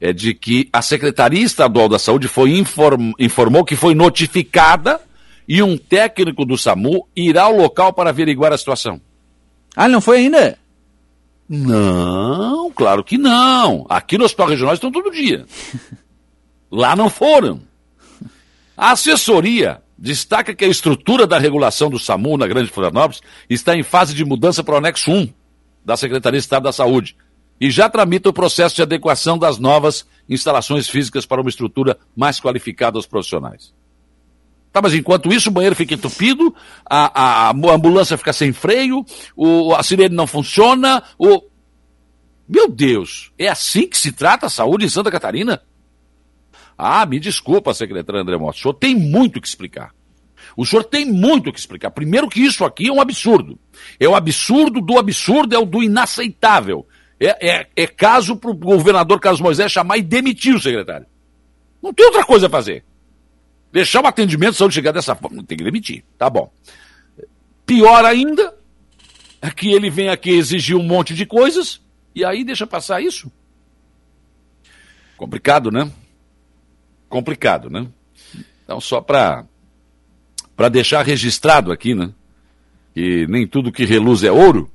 é 0.00 0.12
de 0.12 0.32
que 0.32 0.70
a 0.72 0.80
Secretaria 0.80 1.44
Estadual 1.44 1.86
da 1.86 1.98
Saúde 1.98 2.26
foi 2.28 2.56
inform, 2.56 3.12
informou 3.18 3.62
que 3.62 3.76
foi 3.76 3.94
notificada 3.94 5.00
e 5.46 5.62
um 5.62 5.76
técnico 5.76 6.46
do 6.46 6.56
SAMU 6.56 7.06
irá 7.14 7.42
ao 7.42 7.56
local 7.56 7.92
para 7.92 8.08
averiguar 8.08 8.54
a 8.54 8.58
situação. 8.58 9.00
Ah, 9.76 9.86
não 9.86 10.00
foi 10.00 10.16
ainda? 10.18 10.58
Não, 11.46 12.70
claro 12.70 13.04
que 13.04 13.18
não. 13.18 13.84
Aqui 13.88 14.16
no 14.16 14.24
Hospital 14.24 14.48
Regional 14.48 14.74
estão 14.74 14.90
todo 14.90 15.10
dia. 15.10 15.44
Lá 16.72 16.96
não 16.96 17.10
foram. 17.10 17.60
A 18.74 18.92
assessoria 18.92 19.82
destaca 19.98 20.54
que 20.54 20.64
a 20.64 20.68
estrutura 20.68 21.26
da 21.26 21.38
regulação 21.38 21.90
do 21.90 21.98
SAMU 21.98 22.38
na 22.38 22.46
Grande 22.46 22.70
Florianópolis 22.70 23.20
está 23.48 23.76
em 23.76 23.82
fase 23.82 24.14
de 24.14 24.24
mudança 24.24 24.64
para 24.64 24.74
o 24.74 24.78
anexo 24.78 25.12
1 25.12 25.28
da 25.84 25.98
Secretaria 25.98 26.40
de 26.40 26.44
Estado 26.44 26.62
da 26.62 26.72
Saúde 26.72 27.14
e 27.60 27.70
já 27.70 27.90
tramita 27.90 28.30
o 28.30 28.32
processo 28.32 28.74
de 28.74 28.82
adequação 28.82 29.36
das 29.36 29.58
novas 29.58 30.06
instalações 30.26 30.88
físicas 30.88 31.26
para 31.26 31.42
uma 31.42 31.50
estrutura 31.50 31.98
mais 32.16 32.40
qualificada 32.40 32.98
aos 32.98 33.06
profissionais. 33.06 33.74
Tá, 34.72 34.80
mas 34.80 34.94
enquanto 34.94 35.30
isso 35.30 35.50
o 35.50 35.52
banheiro 35.52 35.76
fica 35.76 35.92
entupido, 35.92 36.54
a, 36.88 37.48
a, 37.48 37.48
a 37.50 37.50
ambulância 37.50 38.16
fica 38.16 38.32
sem 38.32 38.50
freio, 38.50 39.04
o, 39.36 39.74
a 39.74 39.82
sirene 39.82 40.16
não 40.16 40.26
funciona, 40.26 41.02
o... 41.18 41.42
Meu 42.48 42.68
Deus, 42.68 43.30
é 43.38 43.48
assim 43.48 43.86
que 43.86 43.98
se 43.98 44.10
trata 44.10 44.46
a 44.46 44.50
saúde 44.50 44.86
em 44.86 44.88
Santa 44.88 45.10
Catarina? 45.10 45.62
Ah, 46.76 47.04
me 47.06 47.20
desculpa, 47.20 47.74
secretário 47.74 48.20
André 48.20 48.36
Mota, 48.36 48.58
o 48.58 48.60
senhor 48.60 48.74
tem 48.74 48.94
muito 48.94 49.40
que 49.40 49.46
explicar. 49.46 49.94
O 50.56 50.66
senhor 50.66 50.84
tem 50.84 51.04
muito 51.04 51.52
que 51.52 51.58
explicar. 51.58 51.90
Primeiro 51.90 52.28
que 52.28 52.40
isso 52.40 52.64
aqui 52.64 52.88
é 52.88 52.92
um 52.92 53.00
absurdo. 53.00 53.58
É 53.98 54.08
o 54.08 54.14
absurdo 54.14 54.80
do 54.80 54.98
absurdo, 54.98 55.54
é 55.54 55.58
o 55.58 55.64
do 55.64 55.82
inaceitável. 55.82 56.86
É, 57.18 57.48
é, 57.48 57.68
é 57.76 57.86
caso 57.86 58.36
para 58.36 58.50
o 58.50 58.54
governador 58.54 59.20
Carlos 59.20 59.40
Moisés 59.40 59.70
chamar 59.70 59.98
e 59.98 60.02
demitir 60.02 60.54
o 60.54 60.60
secretário. 60.60 61.06
Não 61.82 61.92
tem 61.92 62.06
outra 62.06 62.24
coisa 62.24 62.46
a 62.46 62.50
fazer. 62.50 62.84
Deixar 63.72 64.02
o 64.02 64.06
atendimento 64.06 64.52
de 64.52 64.58
saúde 64.58 64.74
chegar 64.74 64.92
dessa 64.92 65.14
forma, 65.14 65.42
tem 65.44 65.56
que 65.56 65.64
demitir. 65.64 66.04
Tá 66.18 66.28
bom. 66.28 66.52
Pior 67.64 68.04
ainda 68.04 68.54
é 69.40 69.50
que 69.50 69.72
ele 69.72 69.88
vem 69.88 70.08
aqui 70.08 70.30
exigir 70.30 70.76
um 70.76 70.82
monte 70.82 71.14
de 71.14 71.24
coisas 71.24 71.80
e 72.14 72.24
aí 72.24 72.44
deixa 72.44 72.66
passar 72.66 73.00
isso. 73.00 73.30
Complicado, 75.16 75.70
né? 75.70 75.90
Complicado, 77.12 77.68
né? 77.68 77.86
Então, 78.64 78.80
só 78.80 78.98
para 78.98 79.44
deixar 80.70 81.02
registrado 81.02 81.70
aqui, 81.70 81.94
né? 81.94 82.10
Que 82.94 83.26
nem 83.26 83.46
tudo 83.46 83.70
que 83.70 83.84
reluz 83.84 84.24
é 84.24 84.32
ouro. 84.32 84.70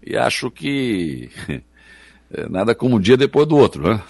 E 0.00 0.16
acho 0.16 0.48
que 0.48 1.28
é 2.30 2.48
nada 2.48 2.72
como 2.72 2.94
um 2.94 3.00
dia 3.00 3.16
depois 3.16 3.48
do 3.48 3.56
outro, 3.56 3.82
né? 3.82 4.00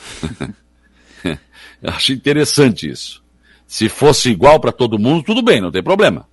acho 1.83 2.13
interessante 2.13 2.91
isso. 2.91 3.25
Se 3.67 3.89
fosse 3.89 4.29
igual 4.29 4.61
para 4.61 4.71
todo 4.71 4.99
mundo, 4.99 5.25
tudo 5.25 5.41
bem, 5.41 5.59
não 5.59 5.73
tem 5.73 5.83
problema. 5.83 6.29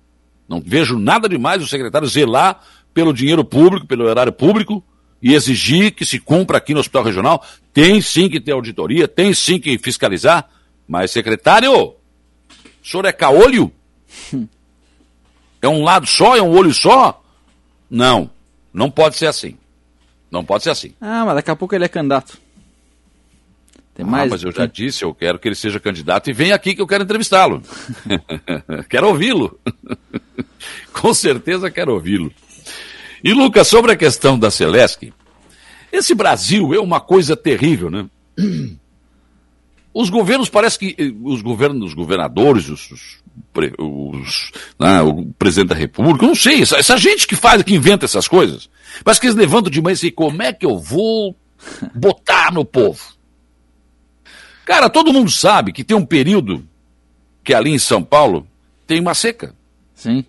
Não 0.46 0.60
vejo 0.60 0.98
nada 0.98 1.26
demais 1.26 1.62
o 1.62 1.66
secretário 1.66 2.06
zelar 2.06 2.60
pelo 2.92 3.14
dinheiro 3.14 3.46
público, 3.46 3.86
pelo 3.86 4.04
horário 4.04 4.30
público 4.30 4.84
e 5.22 5.32
exigir 5.32 5.92
que 5.92 6.04
se 6.04 6.18
cumpra 6.20 6.58
aqui 6.58 6.74
no 6.74 6.80
Hospital 6.80 7.04
Regional. 7.04 7.42
Tem 7.72 7.98
sim 8.02 8.28
que 8.28 8.38
ter 8.38 8.52
auditoria, 8.52 9.08
tem 9.08 9.32
sim 9.32 9.58
que 9.58 9.78
fiscalizar, 9.78 10.50
mas 10.86 11.10
secretário, 11.10 11.72
o 11.72 11.96
senhor 12.82 13.04
é 13.06 13.12
caolho? 13.12 13.72
É 15.60 15.68
um 15.68 15.82
lado 15.82 16.06
só, 16.06 16.36
é 16.36 16.42
um 16.42 16.50
olho 16.50 16.74
só? 16.74 17.22
Não, 17.88 18.30
não 18.72 18.90
pode 18.90 19.16
ser 19.16 19.26
assim. 19.26 19.56
Não 20.30 20.44
pode 20.44 20.64
ser 20.64 20.70
assim. 20.70 20.94
Ah, 21.00 21.24
mas 21.24 21.36
daqui 21.36 21.50
a 21.50 21.56
pouco 21.56 21.74
ele 21.74 21.84
é 21.84 21.88
candidato. 21.88 22.38
Tem 23.94 24.04
mais... 24.04 24.24
Ah, 24.24 24.30
mas 24.30 24.42
eu 24.42 24.52
já 24.52 24.66
disse, 24.66 25.04
eu 25.04 25.14
quero 25.14 25.38
que 25.38 25.46
ele 25.46 25.54
seja 25.54 25.78
candidato 25.78 26.28
e 26.28 26.32
vem 26.32 26.52
aqui 26.52 26.74
que 26.74 26.82
eu 26.82 26.86
quero 26.86 27.04
entrevistá-lo. 27.04 27.62
quero 28.90 29.08
ouvi-lo. 29.08 29.58
Com 30.92 31.14
certeza 31.14 31.70
quero 31.70 31.92
ouvi-lo. 31.94 32.32
E 33.22 33.32
Lucas, 33.32 33.68
sobre 33.68 33.92
a 33.92 33.96
questão 33.96 34.38
da 34.38 34.50
Celesc, 34.50 35.12
esse 35.92 36.14
Brasil 36.14 36.74
é 36.74 36.80
uma 36.80 37.00
coisa 37.00 37.36
terrível, 37.36 37.88
né? 37.88 38.06
Os 39.94 40.10
governos, 40.10 40.48
parece 40.48 40.76
que 40.76 40.96
eh, 40.98 41.12
os 41.22 41.40
governos, 41.40 41.90
os 41.90 41.94
governadores, 41.94 42.68
os, 42.68 42.90
os, 42.90 43.20
os 43.78 44.52
né, 44.78 45.00
o 45.02 45.26
presidente 45.38 45.68
da 45.68 45.76
república, 45.76 46.26
não 46.26 46.34
sei, 46.34 46.62
essa, 46.62 46.76
essa, 46.76 46.96
gente 46.96 47.28
que 47.28 47.36
faz, 47.36 47.62
que 47.62 47.72
inventa 47.72 48.04
essas 48.04 48.26
coisas, 48.26 48.68
parece 49.04 49.20
que 49.20 49.28
eles 49.28 49.36
levantam 49.36 49.70
de 49.70 49.80
manhã 49.80 49.92
e 49.92 49.94
dizem, 49.94 50.10
como 50.10 50.42
é 50.42 50.52
que 50.52 50.66
eu 50.66 50.76
vou 50.80 51.36
botar 51.94 52.52
no 52.52 52.64
povo? 52.64 53.14
Cara, 54.64 54.90
todo 54.90 55.12
mundo 55.12 55.30
sabe 55.30 55.72
que 55.72 55.84
tem 55.84 55.96
um 55.96 56.04
período 56.04 56.66
que 57.44 57.54
ali 57.54 57.70
em 57.70 57.78
São 57.78 58.02
Paulo 58.02 58.48
tem 58.86 58.98
uma 58.98 59.14
seca. 59.14 59.54
Sim. 59.94 60.24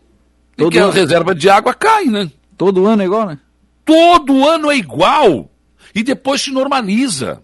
Todo 0.55 0.67
e 0.67 0.72
que 0.74 0.77
ano... 0.77 0.91
a 0.91 0.93
reserva 0.93 1.34
de 1.34 1.50
água 1.50 1.74
cai, 1.74 2.05
né? 2.05 2.29
Todo 2.55 2.86
ano 2.86 3.01
é 3.01 3.05
igual, 3.05 3.27
né? 3.27 3.39
Todo 3.84 4.48
ano 4.48 4.69
é 4.69 4.77
igual. 4.77 5.50
E 5.93 6.03
depois 6.03 6.41
se 6.41 6.51
normaliza. 6.51 7.41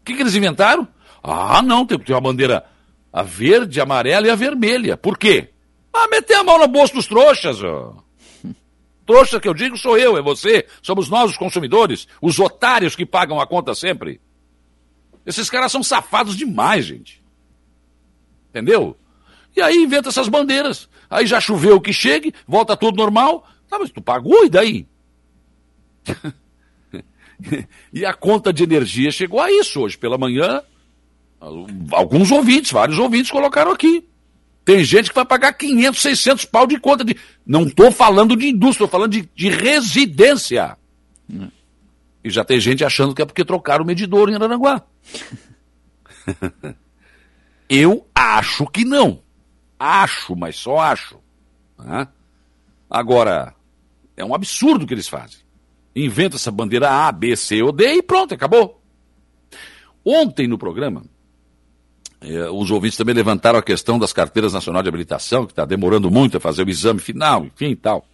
O 0.00 0.04
que, 0.04 0.14
que 0.14 0.22
eles 0.22 0.34
inventaram? 0.34 0.86
Ah, 1.22 1.62
não, 1.62 1.86
tem 1.86 1.98
que 1.98 2.12
uma 2.12 2.20
bandeira 2.20 2.64
a 3.12 3.22
verde, 3.22 3.78
a 3.78 3.82
amarela 3.84 4.26
e 4.26 4.30
a 4.30 4.34
vermelha. 4.34 4.96
Por 4.96 5.18
quê? 5.18 5.50
Ah, 5.92 6.08
meter 6.08 6.34
a 6.34 6.44
mão 6.44 6.58
no 6.58 6.66
bolso 6.66 6.94
dos 6.94 7.06
trouxas. 7.06 7.62
Ó. 7.62 7.94
Trouxa 9.06 9.38
que 9.38 9.48
eu 9.48 9.54
digo 9.54 9.76
sou 9.76 9.98
eu, 9.98 10.16
é 10.16 10.22
você. 10.22 10.66
Somos 10.80 11.08
nós 11.08 11.30
os 11.30 11.36
consumidores, 11.36 12.08
os 12.20 12.40
otários 12.40 12.96
que 12.96 13.04
pagam 13.04 13.38
a 13.38 13.46
conta 13.46 13.74
sempre. 13.74 14.20
Esses 15.26 15.50
caras 15.50 15.70
são 15.70 15.82
safados 15.82 16.36
demais, 16.36 16.86
gente. 16.86 17.22
Entendeu? 18.48 18.96
E 19.54 19.60
aí 19.60 19.76
inventa 19.76 20.08
essas 20.08 20.28
bandeiras. 20.28 20.88
Aí 21.08 21.26
já 21.26 21.40
choveu 21.40 21.76
o 21.76 21.80
que 21.80 21.92
chegue, 21.92 22.34
volta 22.48 22.76
tudo 22.76 22.96
normal. 22.96 23.46
Tá, 23.68 23.78
mas 23.78 23.90
tu 23.90 24.00
pagou 24.00 24.44
e 24.44 24.48
daí? 24.48 24.86
e 27.92 28.04
a 28.04 28.14
conta 28.14 28.52
de 28.52 28.62
energia 28.64 29.10
chegou 29.10 29.40
a 29.40 29.50
isso 29.52 29.80
hoje 29.80 29.96
pela 29.96 30.18
manhã. 30.18 30.62
Alguns 31.90 32.30
ouvintes, 32.30 32.70
vários 32.70 32.98
ouvintes 32.98 33.30
colocaram 33.30 33.72
aqui. 33.72 34.06
Tem 34.64 34.84
gente 34.84 35.08
que 35.08 35.14
vai 35.14 35.24
pagar 35.24 35.52
500, 35.52 36.00
600 36.00 36.44
pau 36.44 36.66
de 36.68 36.78
conta 36.78 37.04
de. 37.04 37.16
Não 37.44 37.64
estou 37.64 37.90
falando 37.90 38.36
de 38.36 38.46
indústria, 38.46 38.84
estou 38.84 38.88
falando 38.88 39.10
de, 39.10 39.28
de 39.34 39.48
residência. 39.50 40.76
Hum. 41.28 41.48
E 42.22 42.30
já 42.30 42.44
tem 42.44 42.60
gente 42.60 42.84
achando 42.84 43.12
que 43.12 43.20
é 43.20 43.26
porque 43.26 43.44
trocaram 43.44 43.82
o 43.82 43.86
medidor 43.86 44.28
em 44.28 44.36
Aranaguá. 44.36 44.82
Eu 47.68 48.06
acho 48.14 48.66
que 48.66 48.84
não. 48.84 49.20
Acho, 49.76 50.36
mas 50.36 50.54
só 50.54 50.78
acho. 50.78 51.18
Né? 51.76 52.06
Agora, 52.88 53.52
é 54.16 54.24
um 54.24 54.34
absurdo 54.34 54.84
o 54.84 54.86
que 54.86 54.94
eles 54.94 55.08
fazem. 55.08 55.40
Inventa 55.96 56.36
essa 56.36 56.52
bandeira 56.52 56.88
A, 56.88 57.10
B, 57.10 57.34
C 57.34 57.62
ou 57.62 57.72
D 57.72 57.94
e 57.94 58.02
pronto, 58.02 58.32
acabou. 58.32 58.80
Ontem 60.04 60.46
no 60.46 60.56
programa, 60.56 61.02
os 62.52 62.70
ouvintes 62.70 62.96
também 62.96 63.14
levantaram 63.14 63.58
a 63.58 63.62
questão 63.62 63.98
das 63.98 64.12
carteiras 64.12 64.52
nacionais 64.52 64.82
de 64.84 64.88
habilitação, 64.88 65.44
que 65.44 65.52
está 65.52 65.64
demorando 65.64 66.10
muito 66.10 66.36
a 66.36 66.40
fazer 66.40 66.66
o 66.66 66.70
exame 66.70 67.00
final, 67.00 67.44
enfim 67.44 67.70
e 67.70 67.76
tal. 67.76 68.06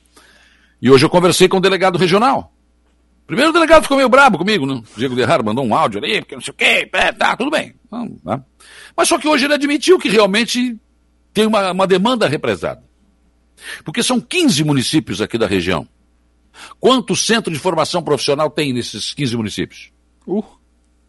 E 0.81 0.91
hoje 0.91 1.05
eu 1.05 1.11
conversei 1.11 1.49
com 1.49 1.59
o 1.59 1.61
delegado 1.61 1.99
regional. 1.99 2.53
Primeiro 3.27 3.51
o 3.51 3.53
delegado 3.53 3.83
ficou 3.83 3.97
meio 3.99 4.09
brabo 4.09 4.39
comigo, 4.39 4.65
né? 4.65 4.75
O 4.75 4.99
Diego 4.99 5.15
Derraro 5.15 5.45
mandou 5.45 5.65
um 5.65 5.75
áudio 5.75 6.03
ali, 6.03 6.21
porque 6.21 6.35
não 6.35 6.43
sei 6.43 6.51
o 6.51 6.57
quê, 6.57 6.89
é, 6.91 7.13
tá, 7.13 7.37
tudo 7.37 7.51
bem. 7.51 7.75
Não, 7.91 8.09
tá. 8.25 8.43
Mas 8.97 9.09
só 9.09 9.19
que 9.19 9.29
hoje 9.29 9.45
ele 9.45 9.55
admitiu 9.55 9.99
que 9.99 10.09
realmente 10.09 10.79
tem 11.35 11.47
uma, 11.47 11.73
uma 11.73 11.87
demanda 11.87 12.27
represada. 12.27 12.83
Porque 13.85 14.03
são 14.03 14.21
15 14.21 14.65
municípios 14.65 15.21
aqui 15.21 15.37
da 15.37 15.47
região. 15.47 15.87
Quanto 16.81 17.15
centro 17.15 17.53
de 17.53 17.59
formação 17.59 18.03
profissional 18.03 18.49
tem 18.49 18.73
nesses 18.73 19.13
15 19.13 19.37
municípios? 19.37 19.93
Uh. 20.27 20.43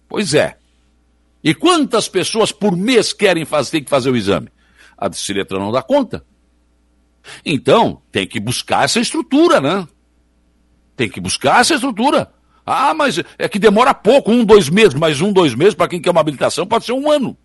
Pois 0.08 0.34
é. 0.34 0.59
E 1.44 1.54
quantas 1.54 2.08
pessoas 2.08 2.52
por 2.52 2.76
mês 2.76 3.14
querem 3.14 3.46
fazer, 3.46 3.72
tem 3.72 3.84
que 3.84 3.90
fazer 3.90 4.10
o 4.10 4.18
exame? 4.18 4.50
A 4.98 5.12
Ciletra 5.12 5.58
não 5.58 5.72
dá 5.72 5.82
conta. 5.82 6.26
Então, 7.46 8.02
tem 8.12 8.28
que 8.28 8.40
buscar 8.40 8.84
essa 8.84 9.00
estrutura, 9.00 9.62
né? 9.62 9.88
Tem 10.96 11.10
que 11.10 11.22
buscar 11.22 11.62
essa 11.62 11.76
estrutura. 11.76 12.32
Ah, 12.66 12.94
mas 12.94 13.22
é 13.38 13.48
que 13.48 13.58
demora 13.58 13.94
pouco, 13.94 14.32
um, 14.32 14.44
dois 14.44 14.70
meses, 14.70 14.94
mais 14.94 15.22
um, 15.22 15.32
dois 15.32 15.56
meses, 15.56 15.74
para 15.74 15.88
quem 15.88 16.02
quer 16.02 16.12
uma 16.12 16.22
habilitação, 16.22 16.68
pode 16.68 16.86
ser 16.86 16.92
um 16.92 17.10
ano. 17.10 17.38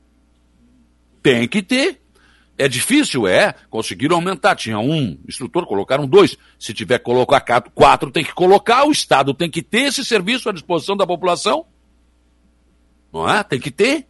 Tem 1.22 1.48
que 1.48 1.62
ter. 1.62 2.00
É 2.58 2.68
difícil, 2.68 3.26
é. 3.26 3.54
Conseguiram 3.70 4.16
aumentar. 4.16 4.54
Tinha 4.54 4.78
um 4.78 5.18
instrutor, 5.26 5.66
colocaram 5.66 6.06
dois. 6.06 6.36
Se 6.58 6.74
tiver 6.74 6.98
que 6.98 7.04
colocar 7.04 7.40
quatro, 7.74 8.10
tem 8.10 8.24
que 8.24 8.34
colocar. 8.34 8.84
O 8.84 8.92
Estado 8.92 9.32
tem 9.32 9.50
que 9.50 9.62
ter 9.62 9.84
esse 9.84 10.04
serviço 10.04 10.48
à 10.48 10.52
disposição 10.52 10.96
da 10.96 11.06
população. 11.06 11.66
Não 13.14 13.30
é? 13.30 13.44
Tem 13.44 13.60
que 13.60 13.70
ter. 13.70 14.06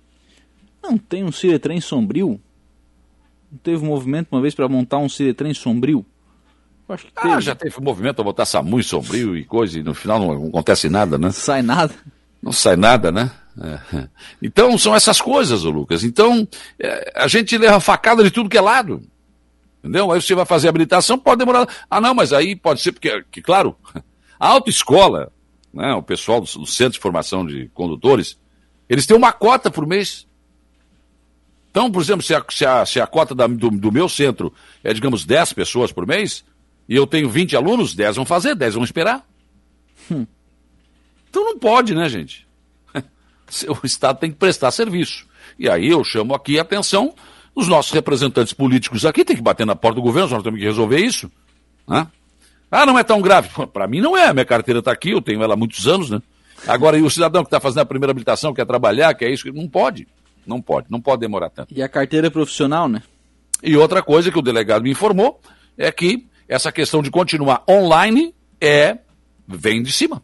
Não 0.83 0.97
tem 0.97 1.23
um 1.23 1.31
Ciretrem 1.31 1.79
sombrio? 1.79 2.41
Não 3.53 3.59
teve 3.59 3.85
um 3.85 3.89
movimento 3.89 4.29
uma 4.33 4.41
vez 4.41 4.55
para 4.55 4.67
montar 4.67 4.97
um 4.97 5.09
Ciretrem 5.11 5.53
sombrio? 5.53 6.05
Acho 6.89 7.07
que 7.07 7.13
ah, 7.17 7.23
teve. 7.23 7.41
já 7.43 7.55
teve 7.55 7.79
um 7.79 7.83
movimento 7.83 8.17
para 8.17 8.25
botar 8.25 8.45
SAMU 8.45 8.83
sombrio 8.83 9.37
e 9.37 9.45
coisa, 9.45 9.79
e 9.79 9.83
no 9.83 9.95
final 9.95 10.19
não 10.19 10.49
acontece 10.49 10.89
nada, 10.89 11.19
né? 11.19 11.31
Sai 11.31 11.63
nada. 11.63 11.95
Não 12.43 12.53
sai 12.53 12.77
nada, 12.77 13.13
né? 13.13 13.31
É. 13.63 14.09
Então 14.43 14.77
são 14.77 14.95
essas 14.95 15.21
coisas, 15.21 15.65
ô 15.65 15.71
Lucas. 15.71 16.03
Então 16.03 16.47
é, 16.79 17.13
a 17.15 17.29
gente 17.29 17.57
leva 17.57 17.81
facada 17.81 18.25
de 18.25 18.31
tudo 18.31 18.49
que 18.49 18.59
é 18.59 18.61
lado. 18.61 19.03
Entendeu? 19.79 20.11
Aí 20.13 20.21
você 20.21 20.35
vai 20.35 20.47
fazer 20.47 20.69
habilitação, 20.69 21.19
pode 21.19 21.39
demorar. 21.39 21.69
Ah, 21.91 22.01
não, 22.01 22.15
mas 22.15 22.33
aí 22.33 22.57
pode 22.57 22.81
ser, 22.81 22.93
porque, 22.93 23.23
que, 23.31 23.43
claro, 23.43 23.77
a 24.41 24.49
autoescola, 24.49 25.31
né, 25.73 25.93
o 25.93 26.03
pessoal 26.03 26.41
do, 26.41 26.47
do 26.47 26.67
Centro 26.67 26.95
de 26.95 27.01
Formação 27.01 27.47
de 27.47 27.69
Condutores, 27.75 28.39
eles 28.95 29.07
têm 29.07 29.17
uma 29.17 29.33
cota 29.33 29.71
por 29.71 29.87
mês. 29.87 30.27
Então, 31.71 31.91
por 31.91 32.01
exemplo, 32.01 32.25
se 32.25 32.33
a, 32.33 32.45
se 32.49 32.65
a, 32.65 32.87
se 32.87 33.01
a 33.01 33.07
cota 33.07 33.35
da, 33.35 33.49
do, 33.49 33.69
do, 33.69 33.91
meu 33.91 34.09
centro 34.09 34.55
é, 34.85 34.95
digamos, 34.95 35.25
10 35.25 35.53
pessoas 35.53 35.91
por 35.91 36.07
mês, 36.07 36.45
e 36.89 36.95
eu 36.95 37.05
tenho 37.05 37.29
20 37.29 37.57
alunos, 37.57 37.95
10 37.95 38.17
vão 38.17 38.25
fazer, 38.25 38.55
10 38.55 38.75
vão 38.75 38.85
esperar. 38.85 39.27
Hum. 40.09 40.25
Então 41.29 41.45
não 41.45 41.59
pode, 41.59 41.95
né, 41.95 42.09
gente? 42.09 42.47
O 43.83 43.85
Estado 43.85 44.21
tem 44.21 44.31
que 44.31 44.39
prestar 44.39 44.71
serviço. 44.71 45.27
E 45.59 45.69
aí 45.69 45.89
eu 45.89 46.03
chamo 46.05 46.35
aqui 46.35 46.59
a 46.59 46.63
atenção 46.63 47.15
dos 47.55 47.67
nossos 47.67 47.93
representantes 47.93 48.53
políticos 48.53 49.05
aqui, 49.05 49.25
tem 49.25 49.37
que 49.37 49.43
bater 49.43 49.67
na 49.67 49.77
porta 49.77 49.97
do 49.97 50.03
governo, 50.03 50.31
nós 50.31 50.43
temos 50.43 50.59
que 50.59 50.65
resolver 50.65 50.99
isso. 50.99 51.31
Né? 51.87 52.07
Ah, 52.71 52.87
não 52.87 52.99
é 52.99 53.03
tão 53.03 53.21
grave. 53.21 53.49
Para 53.73 53.87
mim 53.89 54.01
não 54.01 54.17
é, 54.17 54.33
minha 54.33 54.45
carteira 54.45 54.79
está 54.79 54.93
aqui, 54.93 55.11
eu 55.11 55.21
tenho 55.21 55.43
ela 55.43 55.55
há 55.55 55.57
muitos 55.57 55.87
anos, 55.89 56.09
né? 56.09 56.23
Agora, 56.67 56.97
e 56.97 57.03
o 57.03 57.11
cidadão 57.11 57.43
que 57.43 57.49
está 57.49 57.61
fazendo 57.61 57.81
a 57.81 57.87
primeira 57.87 58.11
habilitação, 58.11 58.55
quer 58.55 58.67
trabalhar, 58.67 59.15
quer 59.15 59.31
isso, 59.31 59.53
não 59.53 59.69
pode. 59.69 60.07
Não 60.47 60.61
pode, 60.61 60.87
não 60.91 61.01
pode 61.01 61.21
demorar 61.21 61.51
tanto. 61.51 61.73
E 61.75 61.83
a 61.83 61.89
carteira 61.89 62.31
profissional, 62.31 62.89
né? 62.89 63.03
E 63.63 63.77
outra 63.77 64.03
coisa 64.03 64.31
que 64.31 64.39
o 64.39 64.43
delegado 64.43 64.83
me 64.83 64.91
informou 64.91 65.41
é 65.77 65.91
que 65.91 66.27
essa 66.49 66.71
questão 66.71 67.03
de 67.03 67.11
continuar 67.11 67.65
online 67.69 68.35
é 68.61 68.99
vem 69.47 69.83
de 69.83 69.93
cima. 69.93 70.23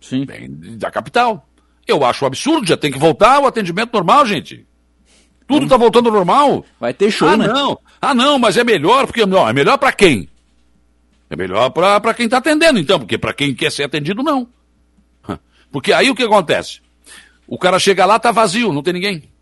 Sim. 0.00 0.24
Vem 0.24 0.76
da 0.76 0.90
capital. 0.90 1.48
Eu 1.86 2.04
acho 2.04 2.24
um 2.24 2.28
absurdo, 2.28 2.66
já 2.66 2.76
tem 2.76 2.90
que 2.90 2.98
voltar 2.98 3.40
o 3.40 3.46
atendimento 3.46 3.92
normal, 3.92 4.26
gente. 4.26 4.66
Tudo 5.46 5.64
está 5.64 5.76
voltando 5.76 6.08
ao 6.08 6.14
normal. 6.14 6.64
Vai 6.80 6.94
ter 6.94 7.10
show, 7.10 7.28
ah, 7.28 7.36
né? 7.36 7.46
Não. 7.46 7.78
Ah, 8.00 8.14
não, 8.14 8.38
mas 8.38 8.56
é 8.56 8.64
melhor, 8.64 9.06
porque 9.06 9.26
não, 9.26 9.48
é 9.48 9.52
melhor 9.52 9.78
para 9.78 9.92
quem? 9.92 10.28
É 11.28 11.36
melhor 11.36 11.70
para 11.70 12.14
quem 12.14 12.26
está 12.26 12.38
atendendo, 12.38 12.78
então, 12.78 12.98
porque 12.98 13.18
para 13.18 13.32
quem 13.32 13.54
quer 13.54 13.70
ser 13.70 13.84
atendido, 13.84 14.22
não. 14.22 14.48
Porque 15.72 15.92
aí 15.92 16.10
o 16.10 16.14
que 16.14 16.22
acontece? 16.22 16.80
O 17.48 17.58
cara 17.58 17.78
chega 17.78 18.06
lá, 18.06 18.18
tá 18.18 18.30
vazio, 18.30 18.72
não 18.72 18.82
tem 18.82 18.92
ninguém. 18.92 19.32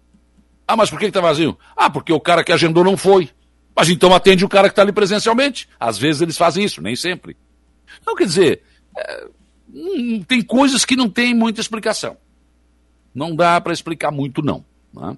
Ah, 0.67 0.77
mas 0.77 0.89
por 0.89 0.99
que, 0.99 1.07
que 1.07 1.13
tá 1.13 1.21
vazio? 1.21 1.59
Ah, 1.77 1.91
porque 1.91 2.13
o 2.13 2.21
cara 2.21 2.45
que 2.45 2.53
agendou 2.53 2.85
não 2.85 2.97
foi. 2.97 3.29
Mas 3.75 3.89
então 3.89 4.15
atende 4.15 4.45
o 4.45 4.49
cara 4.49 4.69
que 4.69 4.73
está 4.73 4.83
ali 4.83 4.93
presencialmente. 4.93 5.69
Às 5.79 5.99
vezes 5.99 6.23
eles 6.23 6.39
fazem 6.39 6.65
isso, 6.65 6.81
nem 6.81 6.95
sempre. 6.95 7.37
Então, 8.01 8.15
quer 8.15 8.25
dizer, 8.25 8.63
é, 8.97 9.27
hum, 9.73 10.23
tem 10.27 10.41
coisas 10.43 10.85
que 10.85 10.95
não 10.95 11.11
tem 11.11 11.35
muita 11.35 11.61
explicação. 11.61 12.17
Não 13.13 13.35
dá 13.35 13.61
para 13.61 13.73
explicar 13.73 14.13
muito, 14.13 14.43
não. 14.43 14.65
Né? 14.95 15.17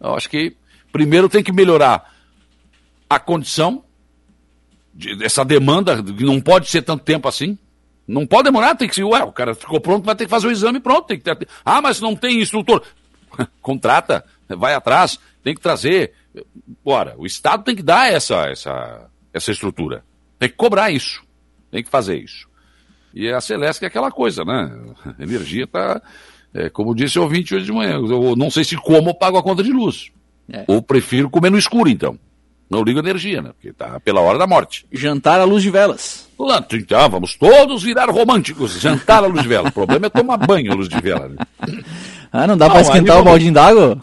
Eu 0.00 0.14
acho 0.14 0.30
que 0.30 0.56
primeiro 0.90 1.28
tem 1.28 1.42
que 1.42 1.52
melhorar 1.52 2.14
a 3.08 3.18
condição 3.18 3.84
de, 4.94 5.14
dessa 5.16 5.44
demanda, 5.44 6.02
que 6.02 6.24
não 6.24 6.40
pode 6.40 6.68
ser 6.68 6.82
tanto 6.82 7.04
tempo 7.04 7.28
assim. 7.28 7.58
Não 8.06 8.26
pode 8.26 8.44
demorar, 8.44 8.74
tem 8.74 8.88
que 8.88 8.94
ser, 8.94 9.04
ué, 9.04 9.24
o 9.24 9.32
cara 9.32 9.54
ficou 9.54 9.80
pronto, 9.80 10.04
vai 10.04 10.14
ter 10.14 10.24
que 10.24 10.30
fazer 10.30 10.46
o 10.46 10.50
exame 10.50 10.80
pronto. 10.80 11.06
Tem 11.06 11.18
que 11.18 11.24
ter, 11.24 11.48
ah, 11.64 11.82
mas 11.82 12.00
não 12.00 12.14
tem 12.14 12.40
instrutor. 12.40 12.82
Contrata, 13.60 14.24
vai 14.48 14.74
atrás, 14.74 15.18
tem 15.42 15.54
que 15.54 15.60
trazer. 15.60 16.12
Ora, 16.84 17.14
o 17.18 17.26
Estado 17.26 17.64
tem 17.64 17.74
que 17.74 17.82
dar 17.82 18.12
essa, 18.12 18.46
essa, 18.46 19.10
essa 19.32 19.50
estrutura. 19.50 20.04
Tem 20.38 20.48
que 20.48 20.56
cobrar 20.56 20.90
isso. 20.90 21.22
Tem 21.70 21.82
que 21.82 21.90
fazer 21.90 22.16
isso. 22.16 22.46
E 23.12 23.28
a 23.28 23.40
Celeste 23.40 23.84
é 23.84 23.88
aquela 23.88 24.10
coisa, 24.10 24.44
né? 24.44 24.70
A 25.18 25.22
energia 25.22 25.64
está 25.64 26.00
é, 26.56 26.70
como 26.70 26.94
disse 26.94 27.18
o 27.18 27.22
ouvinte 27.22 27.54
hoje 27.54 27.66
de 27.66 27.72
manhã, 27.72 27.96
eu 27.96 28.34
não 28.34 28.50
sei 28.50 28.64
se 28.64 28.76
como 28.76 29.10
eu 29.10 29.14
pago 29.14 29.36
a 29.36 29.42
conta 29.42 29.62
de 29.62 29.72
luz. 29.72 30.10
É. 30.50 30.64
Ou 30.66 30.80
prefiro 30.80 31.28
comer 31.28 31.50
no 31.50 31.58
escuro, 31.58 31.90
então. 31.90 32.18
Não 32.68 32.82
ligo 32.82 32.98
energia, 32.98 33.40
né? 33.40 33.50
Porque 33.52 33.72
tá 33.72 34.00
pela 34.00 34.20
hora 34.20 34.38
da 34.38 34.46
morte. 34.46 34.86
Jantar 34.92 35.40
à 35.40 35.44
luz 35.44 35.62
de 35.62 35.70
velas. 35.70 36.28
Então, 36.72 37.08
vamos 37.08 37.36
todos 37.36 37.82
virar 37.82 38.10
românticos. 38.10 38.80
Jantar 38.80 39.22
à 39.22 39.26
luz 39.26 39.42
de 39.42 39.48
vela. 39.48 39.68
O 39.68 39.72
problema 39.72 40.06
é 40.06 40.10
tomar 40.10 40.36
banho 40.36 40.72
à 40.72 40.74
luz 40.74 40.88
de 40.88 41.00
vela. 41.00 41.28
Né? 41.28 41.36
Ah, 42.32 42.46
não 42.46 42.56
dá 42.56 42.68
para 42.68 42.80
esquentar 42.80 43.20
o 43.20 43.24
baldinho 43.24 43.54
d'água? 43.54 43.98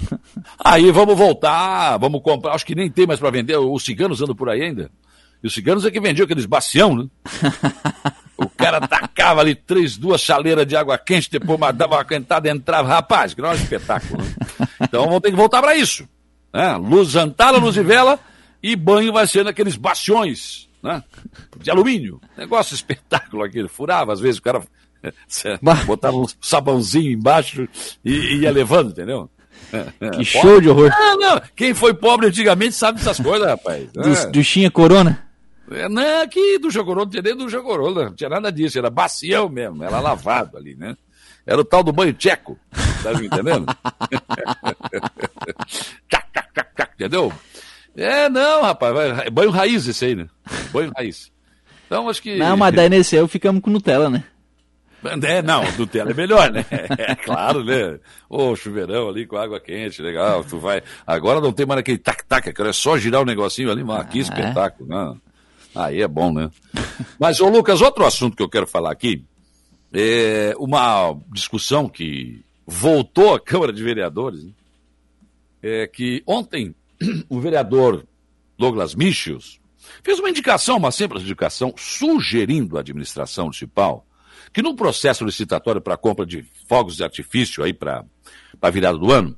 Aí 0.63 0.89
vamos 0.91 1.17
voltar, 1.17 1.97
vamos 1.97 2.21
comprar. 2.23 2.53
Acho 2.53 2.65
que 2.65 2.73
nem 2.73 2.89
tem 2.89 3.05
mais 3.05 3.19
para 3.19 3.29
vender. 3.29 3.57
Os 3.57 3.83
ciganos 3.83 4.21
andam 4.21 4.35
por 4.35 4.49
aí 4.49 4.61
ainda. 4.61 4.89
E 5.43 5.47
os 5.47 5.53
ciganos 5.53 5.85
é 5.85 5.91
que 5.91 5.99
vendiam 5.99 6.23
aqueles 6.23 6.45
bacião, 6.45 6.95
né? 6.95 7.07
O 8.35 8.49
cara 8.49 8.81
tacava 8.81 9.41
ali 9.41 9.53
três, 9.53 9.95
duas 9.95 10.19
chaleiras 10.19 10.65
de 10.65 10.75
água 10.75 10.97
quente, 10.97 11.29
depois 11.29 11.59
dava 11.75 11.95
uma 11.95 12.03
cantada 12.03 12.47
e 12.47 12.51
entrava. 12.51 12.89
Rapaz, 12.89 13.33
que 13.33 13.41
não 13.41 13.49
é 13.49 13.51
um 13.51 13.55
espetáculo. 13.55 14.21
Né? 14.21 14.67
Então 14.81 15.05
vamos 15.05 15.21
ter 15.21 15.29
que 15.29 15.37
voltar 15.37 15.61
para 15.61 15.75
isso. 15.75 16.09
Né? 16.51 16.75
Luz 16.77 17.09
jantada, 17.09 17.57
luz 17.57 17.75
de 17.75 17.83
vela 17.83 18.19
e 18.63 18.75
banho 18.75 19.11
vai 19.11 19.27
ser 19.27 19.43
naqueles 19.43 19.75
baciões 19.75 20.69
né? 20.81 21.03
de 21.57 21.69
alumínio. 21.69 22.19
Negócio 22.37 22.73
espetáculo 22.73 23.43
aquele. 23.43 23.67
Furava, 23.67 24.13
às 24.13 24.19
vezes 24.19 24.39
o 24.39 24.43
cara 24.43 24.61
botava 25.85 26.17
um 26.17 26.25
sabãozinho 26.41 27.11
embaixo 27.11 27.67
e, 28.03 28.37
ia 28.41 28.51
levando, 28.51 28.91
entendeu? 28.91 29.29
Que 30.15 30.25
show 30.25 30.61
de 30.61 30.69
horror. 30.69 30.91
Ah, 30.93 31.15
não. 31.15 31.41
Quem 31.55 31.73
foi 31.73 31.93
pobre 31.93 32.27
antigamente 32.27 32.75
sabe 32.75 32.99
dessas 32.99 33.19
coisas, 33.19 33.47
rapaz. 33.47 33.87
Do, 33.93 34.31
Duchinha 34.31 34.69
Corona? 34.69 35.23
É, 35.71 35.87
não, 35.87 36.21
aqui 36.21 36.59
do 36.59 36.69
Jogorô, 36.69 37.01
não 37.01 37.09
tinha 37.09 37.23
nem 37.23 37.35
do 37.35 37.47
Jogorô, 37.47 37.89
não 37.89 38.13
tinha 38.13 38.29
nada 38.29 38.51
disso, 38.51 38.77
era 38.77 38.89
bacião 38.89 39.47
mesmo, 39.47 39.81
era 39.81 39.99
lavado 40.01 40.57
ali, 40.57 40.75
né? 40.75 40.95
Era 41.45 41.61
o 41.61 41.63
tal 41.65 41.81
do 41.81 41.93
banho 41.93 42.13
tcheco, 42.13 42.59
tá 43.01 43.13
me 43.13 43.27
entendendo? 43.27 43.65
tchac, 46.09 46.27
tchac, 46.33 46.53
tchac, 46.53 46.75
tchac, 46.75 46.93
entendeu? 46.95 47.33
É, 47.95 48.27
não, 48.29 48.63
rapaz, 48.63 48.95
é 49.25 49.29
banho 49.29 49.51
raiz 49.51 49.87
esse 49.87 50.05
aí, 50.05 50.15
né? 50.15 50.27
Banho 50.71 50.91
raiz. 50.97 51.31
Então, 51.85 52.09
acho 52.09 52.21
que... 52.21 52.37
Não, 52.37 52.57
mas 52.57 52.73
daí 52.73 52.89
nesse 52.89 53.17
aí 53.17 53.27
ficamos 53.27 53.61
com 53.61 53.69
Nutella, 53.69 54.09
né? 54.09 54.23
É, 55.23 55.41
não, 55.41 55.63
Nutella 55.77 56.11
é 56.11 56.13
melhor, 56.13 56.51
né? 56.51 56.65
É 56.97 57.13
claro, 57.13 57.63
né? 57.63 57.99
Ô, 58.29 58.55
chuveirão 58.55 59.09
ali 59.09 59.27
com 59.27 59.37
água 59.37 59.59
quente, 59.59 60.01
legal, 60.01 60.43
tu 60.43 60.57
vai... 60.57 60.81
Agora 61.05 61.41
não 61.41 61.51
tem 61.51 61.65
mais 61.65 61.81
aquele 61.81 61.97
tac-tac, 61.97 62.49
é 62.49 62.73
só 62.73 62.97
girar 62.97 63.21
o 63.21 63.25
negocinho 63.25 63.69
ali, 63.69 63.83
mas 63.83 64.07
que 64.07 64.19
ah, 64.19 64.21
é? 64.21 64.23
espetáculo, 64.23 64.91
é? 64.91 64.95
não. 64.95 65.21
Aí 65.75 66.01
é 66.01 66.07
bom, 66.07 66.31
né? 66.31 66.49
Mas, 67.19 67.41
ô 67.41 67.49
Lucas, 67.49 67.81
outro 67.81 68.05
assunto 68.05 68.37
que 68.37 68.43
eu 68.43 68.49
quero 68.49 68.67
falar 68.67 68.91
aqui 68.91 69.23
é 69.91 70.53
uma 70.57 71.15
discussão 71.31 71.89
que 71.89 72.43
voltou 72.65 73.35
à 73.35 73.39
Câmara 73.39 73.73
de 73.73 73.83
Vereadores, 73.83 74.43
né? 74.43 74.51
é 75.61 75.87
que 75.87 76.23
ontem 76.27 76.75
o 77.29 77.39
vereador 77.39 78.05
Douglas 78.57 78.95
Michels 78.95 79.59
fez 80.03 80.19
uma 80.19 80.29
indicação, 80.29 80.77
uma 80.77 80.91
simples 80.91 81.23
indicação, 81.23 81.73
sugerindo 81.77 82.77
à 82.77 82.81
administração 82.81 83.45
municipal 83.45 84.05
que 84.51 84.61
no 84.61 84.75
processo 84.75 85.25
licitatório 85.25 85.81
para 85.81 85.97
compra 85.97 86.25
de 86.25 86.45
fogos 86.67 86.95
de 86.95 87.03
artifício 87.03 87.63
aí 87.63 87.73
para 87.73 88.05
a 88.61 88.69
virada 88.69 88.97
do 88.97 89.11
ano, 89.11 89.37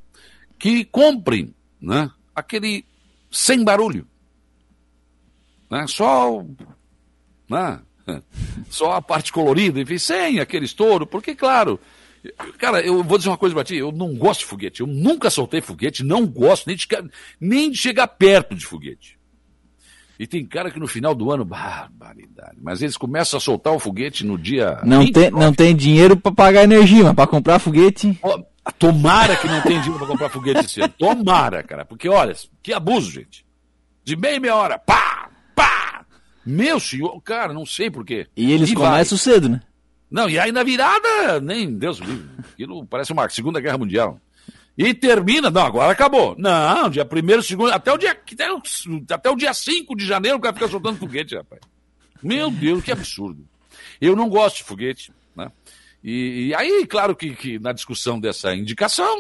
que 0.59 0.83
comprem 0.85 1.53
né, 1.79 2.11
aquele 2.35 2.85
sem 3.31 3.63
barulho 3.63 4.05
né? 5.69 5.85
Só, 5.87 6.43
né? 7.49 7.81
Só 8.69 8.93
a 8.93 9.01
parte 9.01 9.31
colorida, 9.31 9.79
enfim, 9.79 9.97
sem 9.97 10.39
aquele 10.39 10.65
estouro, 10.65 11.07
porque, 11.07 11.35
claro, 11.35 11.79
cara, 12.57 12.81
eu 12.81 13.03
vou 13.03 13.17
dizer 13.17 13.29
uma 13.29 13.37
coisa 13.37 13.53
pra 13.53 13.63
ti, 13.63 13.75
eu 13.75 13.91
não 13.91 14.15
gosto 14.15 14.41
de 14.41 14.45
foguete, 14.45 14.81
eu 14.81 14.87
nunca 14.87 15.29
soltei 15.29 15.61
foguete, 15.61 16.03
não 16.03 16.25
gosto 16.25 16.67
nem 16.67 16.75
de, 16.75 16.87
nem 17.39 17.71
de 17.71 17.77
chegar 17.77 18.07
perto 18.07 18.55
de 18.55 18.65
foguete. 18.65 19.17
E 20.17 20.25
tem 20.25 20.45
cara 20.45 20.71
que 20.71 20.79
no 20.79 20.87
final 20.87 21.13
do 21.13 21.29
ano, 21.31 21.43
barbaridade, 21.43 22.57
mas 22.61 22.81
eles 22.81 22.95
começam 22.95 23.37
a 23.37 23.41
soltar 23.41 23.73
o 23.73 23.79
foguete 23.79 24.25
no 24.25 24.37
dia. 24.37 24.79
Não, 24.83 25.05
tem, 25.11 25.29
não 25.29 25.53
tem 25.53 25.75
dinheiro 25.75 26.15
para 26.15 26.31
pagar 26.31 26.63
energia, 26.63 27.03
mas 27.03 27.13
para 27.13 27.27
comprar 27.27 27.59
foguete. 27.59 28.17
tomara 28.79 29.35
que 29.35 29.47
não 29.47 29.61
tenha 29.61 29.81
dinheiro 29.81 29.99
para 29.99 30.07
comprar 30.07 30.29
foguete 30.29 30.65
esse 30.65 30.81
ano. 30.81 30.93
Tomara, 30.97 31.63
cara, 31.63 31.83
porque 31.83 32.07
olha, 32.07 32.33
que 32.63 32.71
abuso, 32.71 33.11
gente. 33.11 33.45
De 34.05 34.15
meia 34.15 34.39
meia 34.39 34.55
hora, 34.55 34.79
pá, 34.79 35.05
meu 36.45 36.79
senhor, 36.79 37.19
cara, 37.21 37.51
não 37.51 37.65
sei 37.65 37.89
porquê. 37.89 38.27
E 38.37 38.51
eles 38.51 38.69
e 38.69 38.75
começam 38.75 39.17
vai. 39.17 39.23
cedo, 39.23 39.49
né? 39.49 39.61
Não, 40.15 40.29
e 40.29 40.39
aí 40.39 40.49
na 40.49 40.63
virada, 40.63 41.41
nem 41.41 41.77
Deus 41.77 41.97
livre. 41.97 42.25
Aquilo 42.53 42.85
parece 42.85 43.11
uma 43.11 43.27
Segunda 43.27 43.59
Guerra 43.59 43.77
Mundial. 43.77 44.17
E 44.77 44.93
termina, 44.93 45.51
não, 45.51 45.65
agora 45.65 45.91
acabou. 45.91 46.37
Não, 46.37 46.89
dia 46.89 47.03
primeiro, 47.03 47.43
segundo, 47.43 47.73
até 47.73 47.91
o 47.91 47.97
dia, 47.97 48.17
até 49.09 49.29
o, 49.29 49.35
dia 49.35 49.53
5 49.53 49.93
de 49.93 50.05
janeiro 50.05 50.37
o 50.37 50.39
cara 50.39 50.53
fica 50.53 50.69
soltando 50.69 50.97
foguete, 50.97 51.35
rapaz. 51.35 51.59
Meu 52.23 52.49
Deus, 52.49 52.81
que 52.81 52.93
absurdo. 52.93 53.45
Eu 53.99 54.15
não 54.15 54.29
gosto 54.29 54.59
de 54.59 54.63
foguete, 54.63 55.11
né? 55.35 55.51
E, 56.01 56.47
e 56.47 56.55
aí, 56.55 56.87
claro 56.87 57.13
que, 57.13 57.35
que, 57.35 57.59
na 57.59 57.73
discussão 57.73 58.17
dessa 58.17 58.55
indicação, 58.55 59.17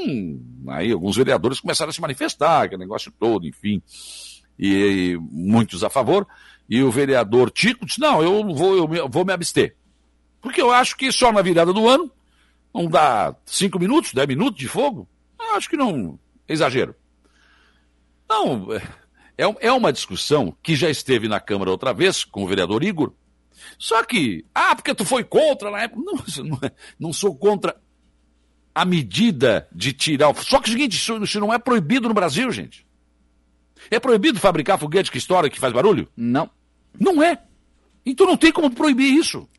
aí 0.69 0.93
alguns 0.93 1.17
vereadores 1.17 1.59
começaram 1.59 1.89
a 1.89 1.93
se 1.93 1.99
manifestar, 1.99 2.63
aquele 2.63 2.79
negócio 2.79 3.11
todo, 3.19 3.45
enfim, 3.45 3.81
e, 4.57 5.11
e 5.11 5.17
muitos 5.29 5.83
a 5.83 5.89
favor. 5.89 6.25
E 6.69 6.81
o 6.81 6.89
vereador 6.89 7.51
Tico 7.51 7.85
disse: 7.85 7.99
não, 7.99 8.23
eu 8.23 8.55
vou, 8.55 8.95
eu 8.95 9.09
vou 9.09 9.25
me 9.25 9.33
abster. 9.33 9.75
Porque 10.45 10.61
eu 10.61 10.71
acho 10.71 10.95
que 10.95 11.11
só 11.11 11.31
na 11.31 11.41
virada 11.41 11.73
do 11.73 11.89
ano, 11.89 12.11
não 12.71 12.85
dá 12.85 13.35
cinco 13.47 13.79
minutos, 13.79 14.13
dez 14.13 14.27
minutos 14.27 14.59
de 14.59 14.67
fogo? 14.67 15.09
Eu 15.39 15.55
acho 15.55 15.67
que 15.67 15.75
não. 15.75 16.19
Exagero. 16.47 16.93
Não, 18.29 18.71
é, 19.35 19.43
é 19.59 19.71
uma 19.71 19.91
discussão 19.91 20.55
que 20.61 20.75
já 20.75 20.87
esteve 20.87 21.27
na 21.27 21.39
Câmara 21.39 21.71
outra 21.71 21.91
vez 21.95 22.23
com 22.23 22.43
o 22.43 22.47
vereador 22.47 22.83
Igor. 22.83 23.11
Só 23.79 24.03
que, 24.03 24.45
ah, 24.53 24.75
porque 24.75 24.93
tu 24.93 25.03
foi 25.03 25.23
contra 25.23 25.71
na 25.71 25.81
época. 25.81 26.03
Não, 26.05 26.45
não, 26.45 26.59
é, 26.61 26.71
não 26.99 27.11
sou 27.11 27.35
contra 27.35 27.75
a 28.75 28.85
medida 28.85 29.67
de 29.71 29.93
tirar. 29.93 30.31
Só 30.35 30.59
que 30.59 30.69
é 30.69 30.69
o 30.69 30.73
seguinte, 30.73 30.95
isso, 30.95 31.23
isso 31.23 31.39
não 31.39 31.51
é 31.51 31.57
proibido 31.57 32.07
no 32.07 32.13
Brasil, 32.13 32.51
gente. 32.51 32.85
É 33.89 33.99
proibido 33.99 34.39
fabricar 34.39 34.77
foguete 34.77 35.11
que 35.11 35.17
estoura, 35.17 35.49
que 35.49 35.59
faz 35.59 35.73
barulho? 35.73 36.07
Não. 36.15 36.47
Não 36.99 37.23
é. 37.23 37.41
Então 38.05 38.27
não 38.27 38.37
tem 38.37 38.51
como 38.51 38.69
proibir 38.69 39.11
isso. 39.11 39.49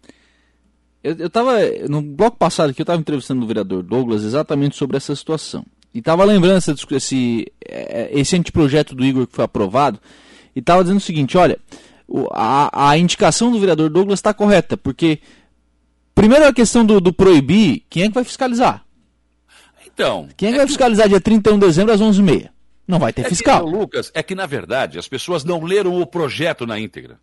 Eu, 1.07 1.15
eu 1.19 1.31
tava. 1.31 1.53
No 1.89 2.03
bloco 2.03 2.37
passado 2.37 2.71
aqui, 2.71 2.81
eu 2.81 2.85
estava 2.85 2.99
entrevistando 2.99 3.45
o 3.45 3.47
vereador 3.47 3.81
Douglas 3.85 4.25
exatamente 4.25 4.75
sobre 4.75 4.97
essa 4.97 5.15
situação. 5.15 5.65
E 5.95 6.01
estava 6.01 6.25
lembrando 6.25 6.59
esse, 6.59 6.75
esse, 6.91 7.53
é, 7.65 8.11
esse 8.13 8.37
anteprojeto 8.37 8.93
do 8.93 9.05
Igor 9.05 9.25
que 9.25 9.37
foi 9.37 9.45
aprovado. 9.45 10.01
E 10.55 10.59
estava 10.59 10.83
dizendo 10.83 10.99
o 10.99 11.03
seguinte: 11.03 11.39
olha, 11.39 11.61
a, 12.33 12.91
a 12.91 12.99
indicação 12.99 13.53
do 13.53 13.61
vereador 13.61 13.89
Douglas 13.89 14.19
está 14.19 14.35
correta, 14.35 14.77
porque. 14.77 15.21
Primeiro 16.13 16.47
a 16.47 16.53
questão 16.53 16.85
do, 16.85 16.99
do 16.99 17.13
proibir, 17.13 17.85
quem 17.91 18.05
é 18.05 18.09
que 18.09 18.15
vai 18.15 18.25
fiscalizar? 18.25 18.85
Então. 19.87 20.29
Quem 20.37 20.49
é 20.49 20.53
que 20.53 20.59
vai 20.59 20.67
fiscalizar 20.67 21.09
dia 21.09 21.21
31 21.21 21.59
de 21.59 21.67
dezembro 21.67 21.93
às 21.93 22.01
11h30? 22.01 22.49
Não 22.89 22.99
vai 22.99 23.13
ter 23.13 23.27
é 23.27 23.29
fiscal. 23.29 23.65
Que, 23.65 23.71
Lucas, 23.71 24.11
é 24.15 24.23
que 24.23 24.35
na 24.35 24.47
verdade 24.47 24.99
as 24.99 25.07
pessoas 25.07 25.45
não 25.45 25.63
leram 25.63 26.01
o 26.01 26.07
projeto 26.07 26.67
na 26.67 26.81
íntegra. 26.81 27.21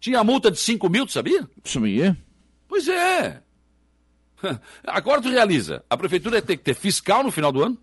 Tinha 0.00 0.22
multa 0.22 0.50
de 0.50 0.58
5 0.58 0.88
mil, 0.88 1.06
tu 1.06 1.12
sabia? 1.12 1.48
Sabia. 1.64 2.16
Pois 2.68 2.86
é. 2.88 3.42
Agora 4.86 5.20
tu 5.20 5.28
realiza. 5.28 5.84
A 5.88 5.96
prefeitura 5.96 6.40
tem 6.40 6.56
que 6.56 6.64
ter 6.64 6.74
fiscal 6.74 7.22
no 7.22 7.30
final 7.30 7.50
do 7.50 7.62
ano. 7.62 7.78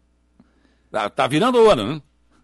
Tá, 0.92 1.10
tá 1.10 1.28
virando 1.28 1.58
o 1.58 1.70
ano, 1.70 1.96
né? 1.96 2.02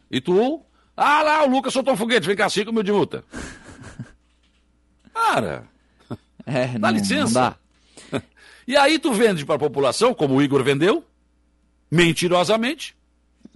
E 0.10 0.19
tu. 0.19 0.65
Ah 0.95 1.21
lá, 1.21 1.45
o 1.45 1.49
Lucas 1.49 1.71
soltou 1.71 1.93
um 1.93 1.97
foguete, 1.97 2.27
vem 2.27 2.36
cá, 2.36 2.49
5 2.49 2.71
mil 2.71 2.84
de 2.84 2.91
multa. 2.91 3.23
Cara. 5.13 5.67
É, 6.45 6.67
dá 6.77 6.91
não, 6.91 6.99
licença. 6.99 7.23
Não 7.25 7.31
dá. 7.31 8.21
E 8.67 8.77
aí 8.77 8.99
tu 8.99 9.12
vende 9.12 9.43
para 9.43 9.55
a 9.55 9.60
população, 9.60 10.13
como 10.13 10.36
o 10.36 10.41
Igor 10.41 10.63
vendeu, 10.63 11.03
mentirosamente, 11.89 12.95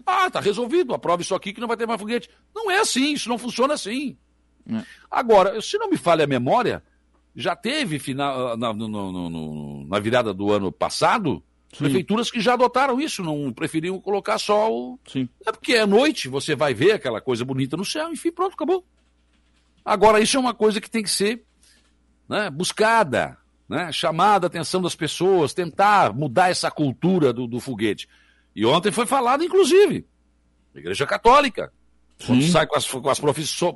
ah, 0.06 0.30
tá 0.30 0.40
resolvido, 0.40 0.94
aprova 0.94 1.22
isso 1.22 1.34
aqui 1.36 1.54
que 1.54 1.62
não 1.62 1.68
vai 1.68 1.78
ter 1.78 1.86
mais 1.86 2.00
foguete. 2.00 2.30
Não 2.54 2.70
é 2.70 2.80
assim, 2.80 3.14
isso 3.14 3.30
não 3.30 3.38
funciona 3.38 3.76
assim. 3.76 4.18
É. 4.70 4.84
Agora, 5.10 5.62
se 5.62 5.78
não 5.78 5.90
me 5.90 5.98
falha 5.98 6.24
a 6.24 6.28
memória, 6.28 6.84
já 7.36 7.56
teve 7.56 8.00
final, 8.00 8.56
na, 8.58 8.74
no, 8.74 8.88
no, 8.88 9.30
no, 9.30 9.88
na 9.88 10.00
virada 10.00 10.34
do 10.34 10.52
ano 10.52 10.72
passado 10.72 11.44
Sim. 11.72 11.84
prefeituras 11.84 12.32
que 12.32 12.40
já 12.40 12.54
adotaram 12.54 13.00
isso, 13.02 13.22
não 13.22 13.52
preferiam 13.52 14.00
colocar 14.00 14.38
só 14.38 14.72
o. 14.72 14.98
Sim. 15.06 15.28
É 15.46 15.52
porque 15.52 15.74
é 15.74 15.86
noite, 15.86 16.30
você 16.30 16.56
vai 16.56 16.74
ver 16.74 16.94
aquela 16.94 17.20
coisa 17.20 17.44
bonita 17.44 17.76
no 17.76 17.84
céu, 17.84 18.10
enfim, 18.12 18.32
pronto, 18.32 18.54
acabou. 18.54 18.86
Agora, 19.84 20.20
isso 20.22 20.38
é 20.38 20.40
uma 20.40 20.54
coisa 20.54 20.80
que 20.80 20.90
tem 20.90 21.04
que 21.04 21.10
ser 21.10 21.44
né, 22.30 22.50
buscada, 22.50 23.38
né, 23.68 23.92
chamada 23.92 24.46
a 24.46 24.48
atenção 24.48 24.82
das 24.82 24.96
pessoas, 24.96 25.54
tentar 25.54 26.14
mudar 26.14 26.50
essa 26.50 26.72
cultura 26.72 27.34
do, 27.34 27.46
do 27.46 27.60
foguete. 27.60 28.08
E 28.56 28.66
ontem 28.66 28.92
foi 28.92 29.06
falado, 29.06 29.44
inclusive, 29.44 30.08
na 30.74 30.80
Igreja 30.80 31.06
Católica. 31.06 31.72
Sim. 32.20 32.28
Quando 32.28 32.44
sai 32.48 32.68
com 32.68 32.76
as, 32.76 32.88
com 32.88 33.10
as 33.10 33.20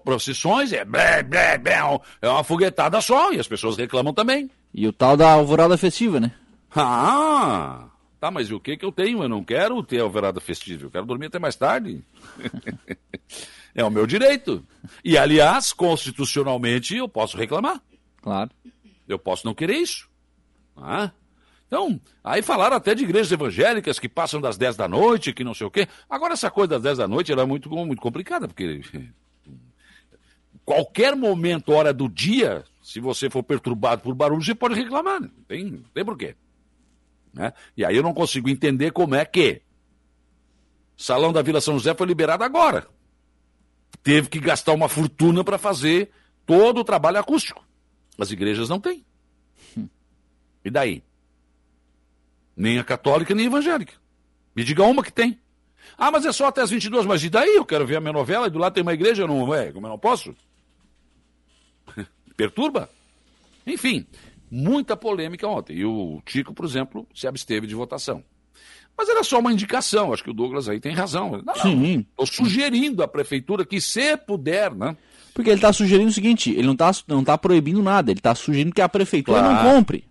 procissões, 0.03 0.71
é, 0.71 0.85
blé, 0.85 1.21
blé, 1.23 1.57
blé, 1.57 1.79
é 2.21 2.29
uma 2.29 2.43
foguetada 2.43 3.01
só, 3.01 3.33
e 3.33 3.39
as 3.39 3.47
pessoas 3.47 3.77
reclamam 3.77 4.13
também. 4.13 4.49
E 4.73 4.87
o 4.87 4.93
tal 4.93 5.17
da 5.17 5.31
alvorada 5.31 5.77
festiva, 5.77 6.19
né? 6.19 6.31
Ah, 6.75 7.89
tá, 8.19 8.31
mas 8.31 8.49
e 8.49 8.53
o 8.53 8.59
que 8.59 8.77
que 8.77 8.85
eu 8.85 8.91
tenho? 8.91 9.23
Eu 9.23 9.29
não 9.29 9.43
quero 9.43 9.81
ter 9.83 9.99
alvorada 9.99 10.39
festiva, 10.39 10.85
eu 10.85 10.91
quero 10.91 11.05
dormir 11.05 11.25
até 11.25 11.39
mais 11.39 11.55
tarde. 11.55 12.03
é 13.75 13.83
o 13.83 13.89
meu 13.89 14.05
direito. 14.05 14.65
E, 15.03 15.17
aliás, 15.17 15.73
constitucionalmente, 15.73 16.95
eu 16.95 17.09
posso 17.09 17.37
reclamar. 17.37 17.81
Claro. 18.21 18.51
Eu 19.07 19.19
posso 19.19 19.45
não 19.45 19.55
querer 19.55 19.77
isso. 19.77 20.07
Ah, 20.77 21.11
então, 21.69 22.01
aí 22.23 22.41
falaram 22.41 22.75
até 22.75 22.95
de 22.95 23.03
igrejas 23.03 23.31
evangélicas 23.31 23.99
que 23.99 24.09
passam 24.09 24.41
das 24.41 24.57
10 24.57 24.75
da 24.75 24.87
noite, 24.87 25.31
que 25.31 25.43
não 25.43 25.53
sei 25.53 25.67
o 25.67 25.71
quê. 25.71 25.87
Agora, 26.09 26.33
essa 26.33 26.49
coisa 26.49 26.69
das 26.69 26.81
10 26.81 26.97
da 26.97 27.07
noite 27.07 27.31
ela 27.31 27.43
é 27.43 27.45
muito, 27.45 27.69
muito 27.69 28.01
complicada, 28.01 28.47
porque 28.47 28.81
qualquer 30.65 31.15
momento, 31.15 31.71
hora 31.71 31.93
do 31.93 32.09
dia, 32.09 32.63
se 32.81 32.99
você 32.99 33.29
for 33.29 33.43
perturbado 33.43 34.01
por 34.01 34.15
barulho, 34.15 34.43
você 34.43 34.55
pode 34.55 34.73
reclamar. 34.73 35.21
Né? 35.21 35.29
Tem, 35.47 35.83
tem 35.93 36.03
porquê. 36.03 36.35
Né? 37.31 37.53
E 37.77 37.85
aí 37.85 37.95
eu 37.95 38.01
não 38.01 38.15
consigo 38.15 38.49
entender 38.49 38.91
como 38.91 39.13
é 39.13 39.23
que 39.23 39.61
Salão 40.97 41.31
da 41.31 41.43
Vila 41.43 41.61
São 41.61 41.75
José 41.75 41.93
foi 41.93 42.07
liberado 42.07 42.43
agora. 42.43 42.87
Teve 44.01 44.27
que 44.27 44.39
gastar 44.39 44.73
uma 44.73 44.89
fortuna 44.89 45.43
para 45.43 45.59
fazer 45.59 46.09
todo 46.47 46.79
o 46.79 46.83
trabalho 46.83 47.19
acústico. 47.19 47.63
As 48.17 48.31
igrejas 48.31 48.69
não 48.69 48.79
têm. 48.79 49.05
E 50.65 50.71
daí? 50.71 51.03
Nem 52.59 52.77
a 52.77 52.83
católica, 52.83 53.33
nem 53.33 53.45
a 53.45 53.47
evangélica. 53.47 53.93
Me 54.53 54.65
diga 54.65 54.83
uma 54.83 55.01
que 55.01 55.13
tem. 55.13 55.39
Ah, 55.97 56.11
mas 56.11 56.25
é 56.25 56.31
só 56.33 56.47
até 56.47 56.61
as 56.61 56.69
22, 56.69 57.05
mas 57.05 57.23
e 57.23 57.29
daí? 57.29 57.55
Eu 57.55 57.63
quero 57.63 57.87
ver 57.87 57.95
a 57.95 58.01
minha 58.01 58.11
novela 58.11 58.47
e 58.47 58.49
do 58.49 58.59
lado 58.59 58.73
tem 58.73 58.83
uma 58.83 58.93
igreja, 58.93 59.25
não 59.25 59.55
é? 59.55 59.71
Como 59.71 59.87
eu 59.87 59.89
não 59.89 59.97
posso? 59.97 60.35
Perturba? 62.35 62.89
Enfim, 63.65 64.05
muita 64.51 64.97
polêmica 64.97 65.47
ontem. 65.47 65.77
E 65.77 65.85
o 65.85 66.21
Tico, 66.25 66.53
por 66.53 66.65
exemplo, 66.65 67.07
se 67.15 67.27
absteve 67.27 67.65
de 67.65 67.75
votação. 67.75 68.21
Mas 68.97 69.07
era 69.07 69.23
só 69.23 69.39
uma 69.39 69.53
indicação, 69.53 70.11
acho 70.11 70.21
que 70.21 70.29
o 70.29 70.33
Douglas 70.33 70.67
aí 70.67 70.81
tem 70.81 70.93
razão. 70.93 71.41
Não, 71.45 71.55
Sim. 71.55 72.05
Estou 72.09 72.25
sugerindo 72.25 73.01
à 73.01 73.07
prefeitura 73.07 73.65
que, 73.65 73.79
se 73.79 74.17
puder, 74.17 74.75
né? 74.75 74.97
Porque 75.33 75.49
ele 75.49 75.59
está 75.59 75.71
sugerindo 75.71 76.09
o 76.09 76.13
seguinte: 76.13 76.51
ele 76.51 76.67
não 76.67 76.73
está 76.73 76.91
não 77.07 77.23
tá 77.23 77.37
proibindo 77.37 77.81
nada, 77.81 78.11
ele 78.11 78.19
está 78.19 78.35
sugerindo 78.35 78.75
que 78.75 78.81
a 78.81 78.89
prefeitura 78.89 79.39
claro. 79.39 79.53
não 79.53 79.73
compre. 79.73 80.08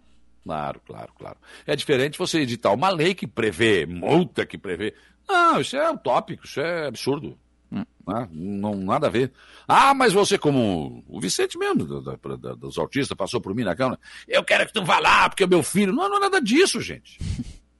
Claro, 0.49 0.81
claro, 0.87 1.13
claro. 1.19 1.37
É 1.67 1.77
diferente 1.77 2.19
você 2.19 2.39
editar 2.39 2.73
uma 2.73 2.89
lei 2.89 3.15
que 3.15 3.27
prevê, 3.27 3.85
multa 3.85 4.47
que 4.47 4.57
prevê. 4.57 4.95
Não, 5.29 5.61
isso 5.61 5.77
é 5.77 5.91
utópico, 5.91 6.47
isso 6.47 6.59
é 6.59 6.87
absurdo. 6.87 7.39
Hum. 7.71 7.85
Né? 8.07 8.29
Não, 8.33 8.75
nada 8.75 9.09
a 9.09 9.11
ver. 9.11 9.31
Ah, 9.69 9.93
mas 9.93 10.15
você, 10.15 10.39
como 10.39 11.05
o 11.07 11.21
Vicente 11.21 11.59
mesmo, 11.59 11.85
do, 11.85 12.01
do, 12.01 12.57
dos 12.57 12.79
autistas, 12.79 13.15
passou 13.15 13.43
por 13.43 13.55
mim 13.55 13.63
na 13.63 13.77
Câmara, 13.77 14.01
eu 14.27 14.43
quero 14.43 14.65
que 14.65 14.73
tu 14.73 14.83
vá 14.83 14.99
lá, 14.99 15.29
porque 15.29 15.45
é 15.45 15.47
meu 15.47 15.63
filho. 15.63 15.93
Não, 15.93 16.09
não 16.09 16.17
é 16.17 16.21
nada 16.21 16.41
disso, 16.41 16.81
gente. 16.81 17.19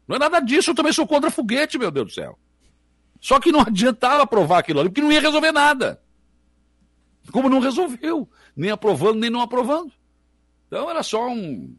Não 0.07 0.17
é 0.17 0.19
nada 0.19 0.39
disso, 0.41 0.73
eu 0.73 0.75
também 0.75 0.93
sou 0.93 1.07
contra 1.07 1.31
foguete, 1.31 1.79
meu 1.79 1.91
Deus 1.91 2.09
do 2.09 2.13
céu. 2.13 2.39
Só 3.19 3.41
que 3.41 3.51
não 3.51 3.61
adiantava 3.67 4.25
aprovar 4.25 4.59
aquilo 4.59 4.81
ali, 4.81 4.91
porque 4.91 5.01
não 5.01 5.11
ia 5.11 5.23
resolver 5.23 5.53
nada. 5.53 6.03
Como 7.33 7.49
não 7.49 7.61
resolveu, 7.61 8.29
nem 8.55 8.71
aprovando, 8.71 9.21
nem 9.21 9.31
não 9.31 9.41
aprovando. 9.41 9.91
Então 10.67 10.91
era 10.91 11.03
só 11.03 11.31
um, 11.31 11.75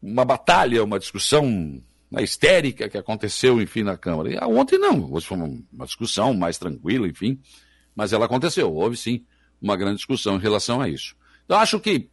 uma 0.00 0.24
batalha, 0.24 0.84
uma 0.84 0.98
discussão 0.98 1.80
histérica 2.20 2.88
que 2.88 2.98
aconteceu, 2.98 3.60
enfim, 3.60 3.82
na 3.82 3.96
Câmara. 3.96 4.30
E 4.30 4.38
ontem 4.44 4.78
não, 4.78 5.10
hoje 5.12 5.26
foi 5.26 5.38
uma, 5.38 5.86
discussão 5.86 6.34
mais 6.34 6.58
tranquila, 6.58 7.08
enfim, 7.08 7.40
mas 7.94 8.12
ela 8.12 8.26
aconteceu, 8.26 8.72
houve 8.72 8.96
sim 8.96 9.24
uma 9.60 9.76
grande 9.76 9.96
discussão 9.96 10.36
em 10.36 10.40
relação 10.40 10.80
a 10.80 10.88
isso. 10.88 11.14
Então 11.44 11.58
acho 11.58 11.80
que 11.80 12.10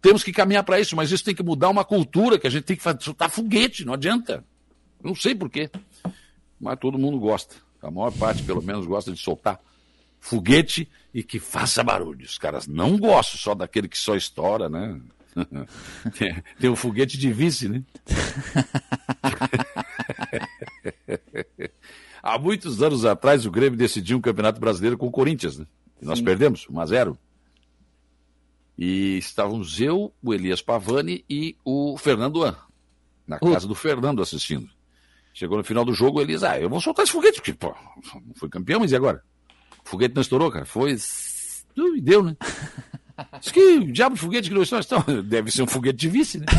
temos 0.00 0.22
que 0.22 0.32
caminhar 0.32 0.62
para 0.62 0.78
isso, 0.78 0.94
mas 0.94 1.10
isso 1.10 1.24
tem 1.24 1.34
que 1.34 1.42
mudar 1.42 1.68
uma 1.68 1.84
cultura 1.84 2.38
que 2.38 2.46
a 2.46 2.50
gente 2.50 2.64
tem 2.64 2.76
que 2.76 2.82
soltar 3.02 3.30
foguete, 3.30 3.84
não 3.84 3.94
adianta. 3.94 4.44
Não 5.02 5.14
sei 5.14 5.34
porquê, 5.34 5.70
mas 6.60 6.78
todo 6.78 6.98
mundo 6.98 7.18
gosta. 7.18 7.56
A 7.82 7.90
maior 7.90 8.12
parte, 8.12 8.42
pelo 8.42 8.62
menos, 8.62 8.86
gosta 8.86 9.10
de 9.10 9.18
soltar 9.18 9.58
foguete 10.20 10.86
e 11.12 11.22
que 11.22 11.40
faça 11.40 11.82
barulho. 11.82 12.24
Os 12.26 12.36
caras 12.36 12.66
não 12.66 12.98
gostam 12.98 13.38
só 13.40 13.54
daquele 13.54 13.88
que 13.88 13.96
só 13.96 14.14
estoura, 14.14 14.68
né? 14.68 15.00
tem, 16.58 16.70
um 16.70 16.76
foguete 16.76 17.18
de 17.18 17.32
vice, 17.32 17.68
né? 17.68 17.82
Há 22.22 22.38
muitos 22.38 22.82
anos 22.82 23.04
atrás, 23.04 23.46
o 23.46 23.50
Grêmio 23.50 23.78
decidiu 23.78 24.18
um 24.18 24.20
campeonato 24.20 24.60
brasileiro 24.60 24.98
com 24.98 25.06
o 25.06 25.10
Corinthians, 25.10 25.58
né? 25.58 25.66
E 26.00 26.04
nós 26.04 26.20
perdemos, 26.20 26.66
1 26.68 26.80
a 26.80 26.86
0 26.86 27.18
E 28.76 29.18
estávamos 29.18 29.80
eu, 29.80 30.12
o 30.22 30.34
Elias 30.34 30.62
Pavani 30.62 31.24
e 31.28 31.56
o 31.64 31.96
Fernando 31.96 32.44
An, 32.44 32.56
na 33.26 33.38
casa 33.38 33.66
do 33.66 33.74
Fernando 33.74 34.22
assistindo. 34.22 34.68
Chegou 35.32 35.56
no 35.56 35.64
final 35.64 35.84
do 35.84 35.94
jogo, 35.94 36.20
ele 36.20 36.32
diz, 36.32 36.42
ah, 36.42 36.58
eu 36.58 36.68
vou 36.68 36.80
soltar 36.80 37.04
esse 37.04 37.12
foguete, 37.12 37.36
porque, 37.36 37.54
pô, 37.54 37.74
foi 38.34 38.48
campeão, 38.48 38.80
mas 38.80 38.92
e 38.92 38.96
agora? 38.96 39.22
O 39.84 39.88
foguete 39.88 40.14
não 40.14 40.22
estourou, 40.22 40.50
cara. 40.50 40.64
Foi. 40.64 40.96
E 41.76 42.00
deu, 42.00 42.22
né? 42.22 42.36
Diz 43.40 43.52
que 43.52 43.80
diabo 43.92 44.14
de 44.14 44.20
foguete 44.20 44.48
que 44.48 44.54
não 44.54 44.62
estourou. 44.62 44.84
Então, 44.84 45.22
deve 45.24 45.50
ser 45.50 45.62
um 45.62 45.66
foguete 45.66 45.98
de 45.98 46.08
vice, 46.08 46.38
né? 46.38 46.46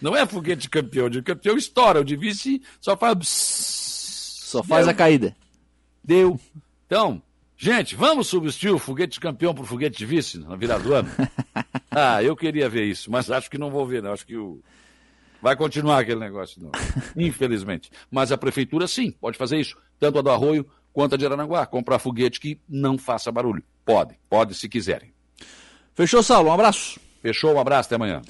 Não 0.00 0.14
é 0.14 0.26
foguete 0.26 0.62
de 0.62 0.68
campeão, 0.68 1.08
de 1.08 1.22
campeão 1.22 1.56
estoura, 1.56 2.00
o 2.00 2.04
de 2.04 2.14
vice 2.14 2.62
só 2.78 2.94
faz. 2.94 3.26
Só 3.26 4.62
faz 4.62 4.84
Deu. 4.84 4.92
a 4.92 4.94
caída. 4.94 5.36
Deu. 6.02 6.38
Então, 6.86 7.22
gente, 7.56 7.96
vamos 7.96 8.26
substituir 8.26 8.72
o 8.72 8.78
foguete 8.78 9.14
de 9.14 9.20
campeão 9.20 9.54
por 9.54 9.64
foguete 9.64 9.96
de 9.96 10.04
vice 10.04 10.38
na 10.38 10.56
virada 10.56 10.82
do 10.82 10.92
ano? 10.92 11.08
ah, 11.90 12.22
eu 12.22 12.36
queria 12.36 12.68
ver 12.68 12.84
isso, 12.84 13.10
mas 13.10 13.30
acho 13.30 13.50
que 13.50 13.56
não 13.56 13.70
vou 13.70 13.86
ver, 13.86 14.02
não. 14.02 14.12
Acho 14.12 14.26
que 14.26 14.36
o. 14.36 14.60
Vai 15.40 15.56
continuar 15.56 16.00
aquele 16.00 16.20
negócio, 16.20 16.62
não. 16.62 16.70
Infelizmente. 17.16 17.90
Mas 18.10 18.30
a 18.30 18.36
prefeitura, 18.36 18.86
sim, 18.86 19.10
pode 19.10 19.38
fazer 19.38 19.58
isso. 19.58 19.76
Tanto 19.98 20.18
a 20.18 20.22
do 20.22 20.30
Arroio 20.30 20.66
quanto 20.94 21.16
a 21.16 21.18
de 21.18 21.26
Aranaguá. 21.26 21.66
Comprar 21.66 21.98
foguete 21.98 22.40
que 22.40 22.58
não 22.66 22.96
faça 22.96 23.30
barulho. 23.30 23.62
Pode, 23.84 24.14
pode 24.30 24.54
se 24.54 24.66
quiserem. 24.66 25.12
Fechou, 25.94 26.22
Saulo? 26.22 26.48
Um 26.48 26.52
abraço. 26.52 26.98
Fechou, 27.20 27.54
um 27.54 27.60
abraço, 27.60 27.88
até 27.88 27.96
amanhã. 27.96 28.22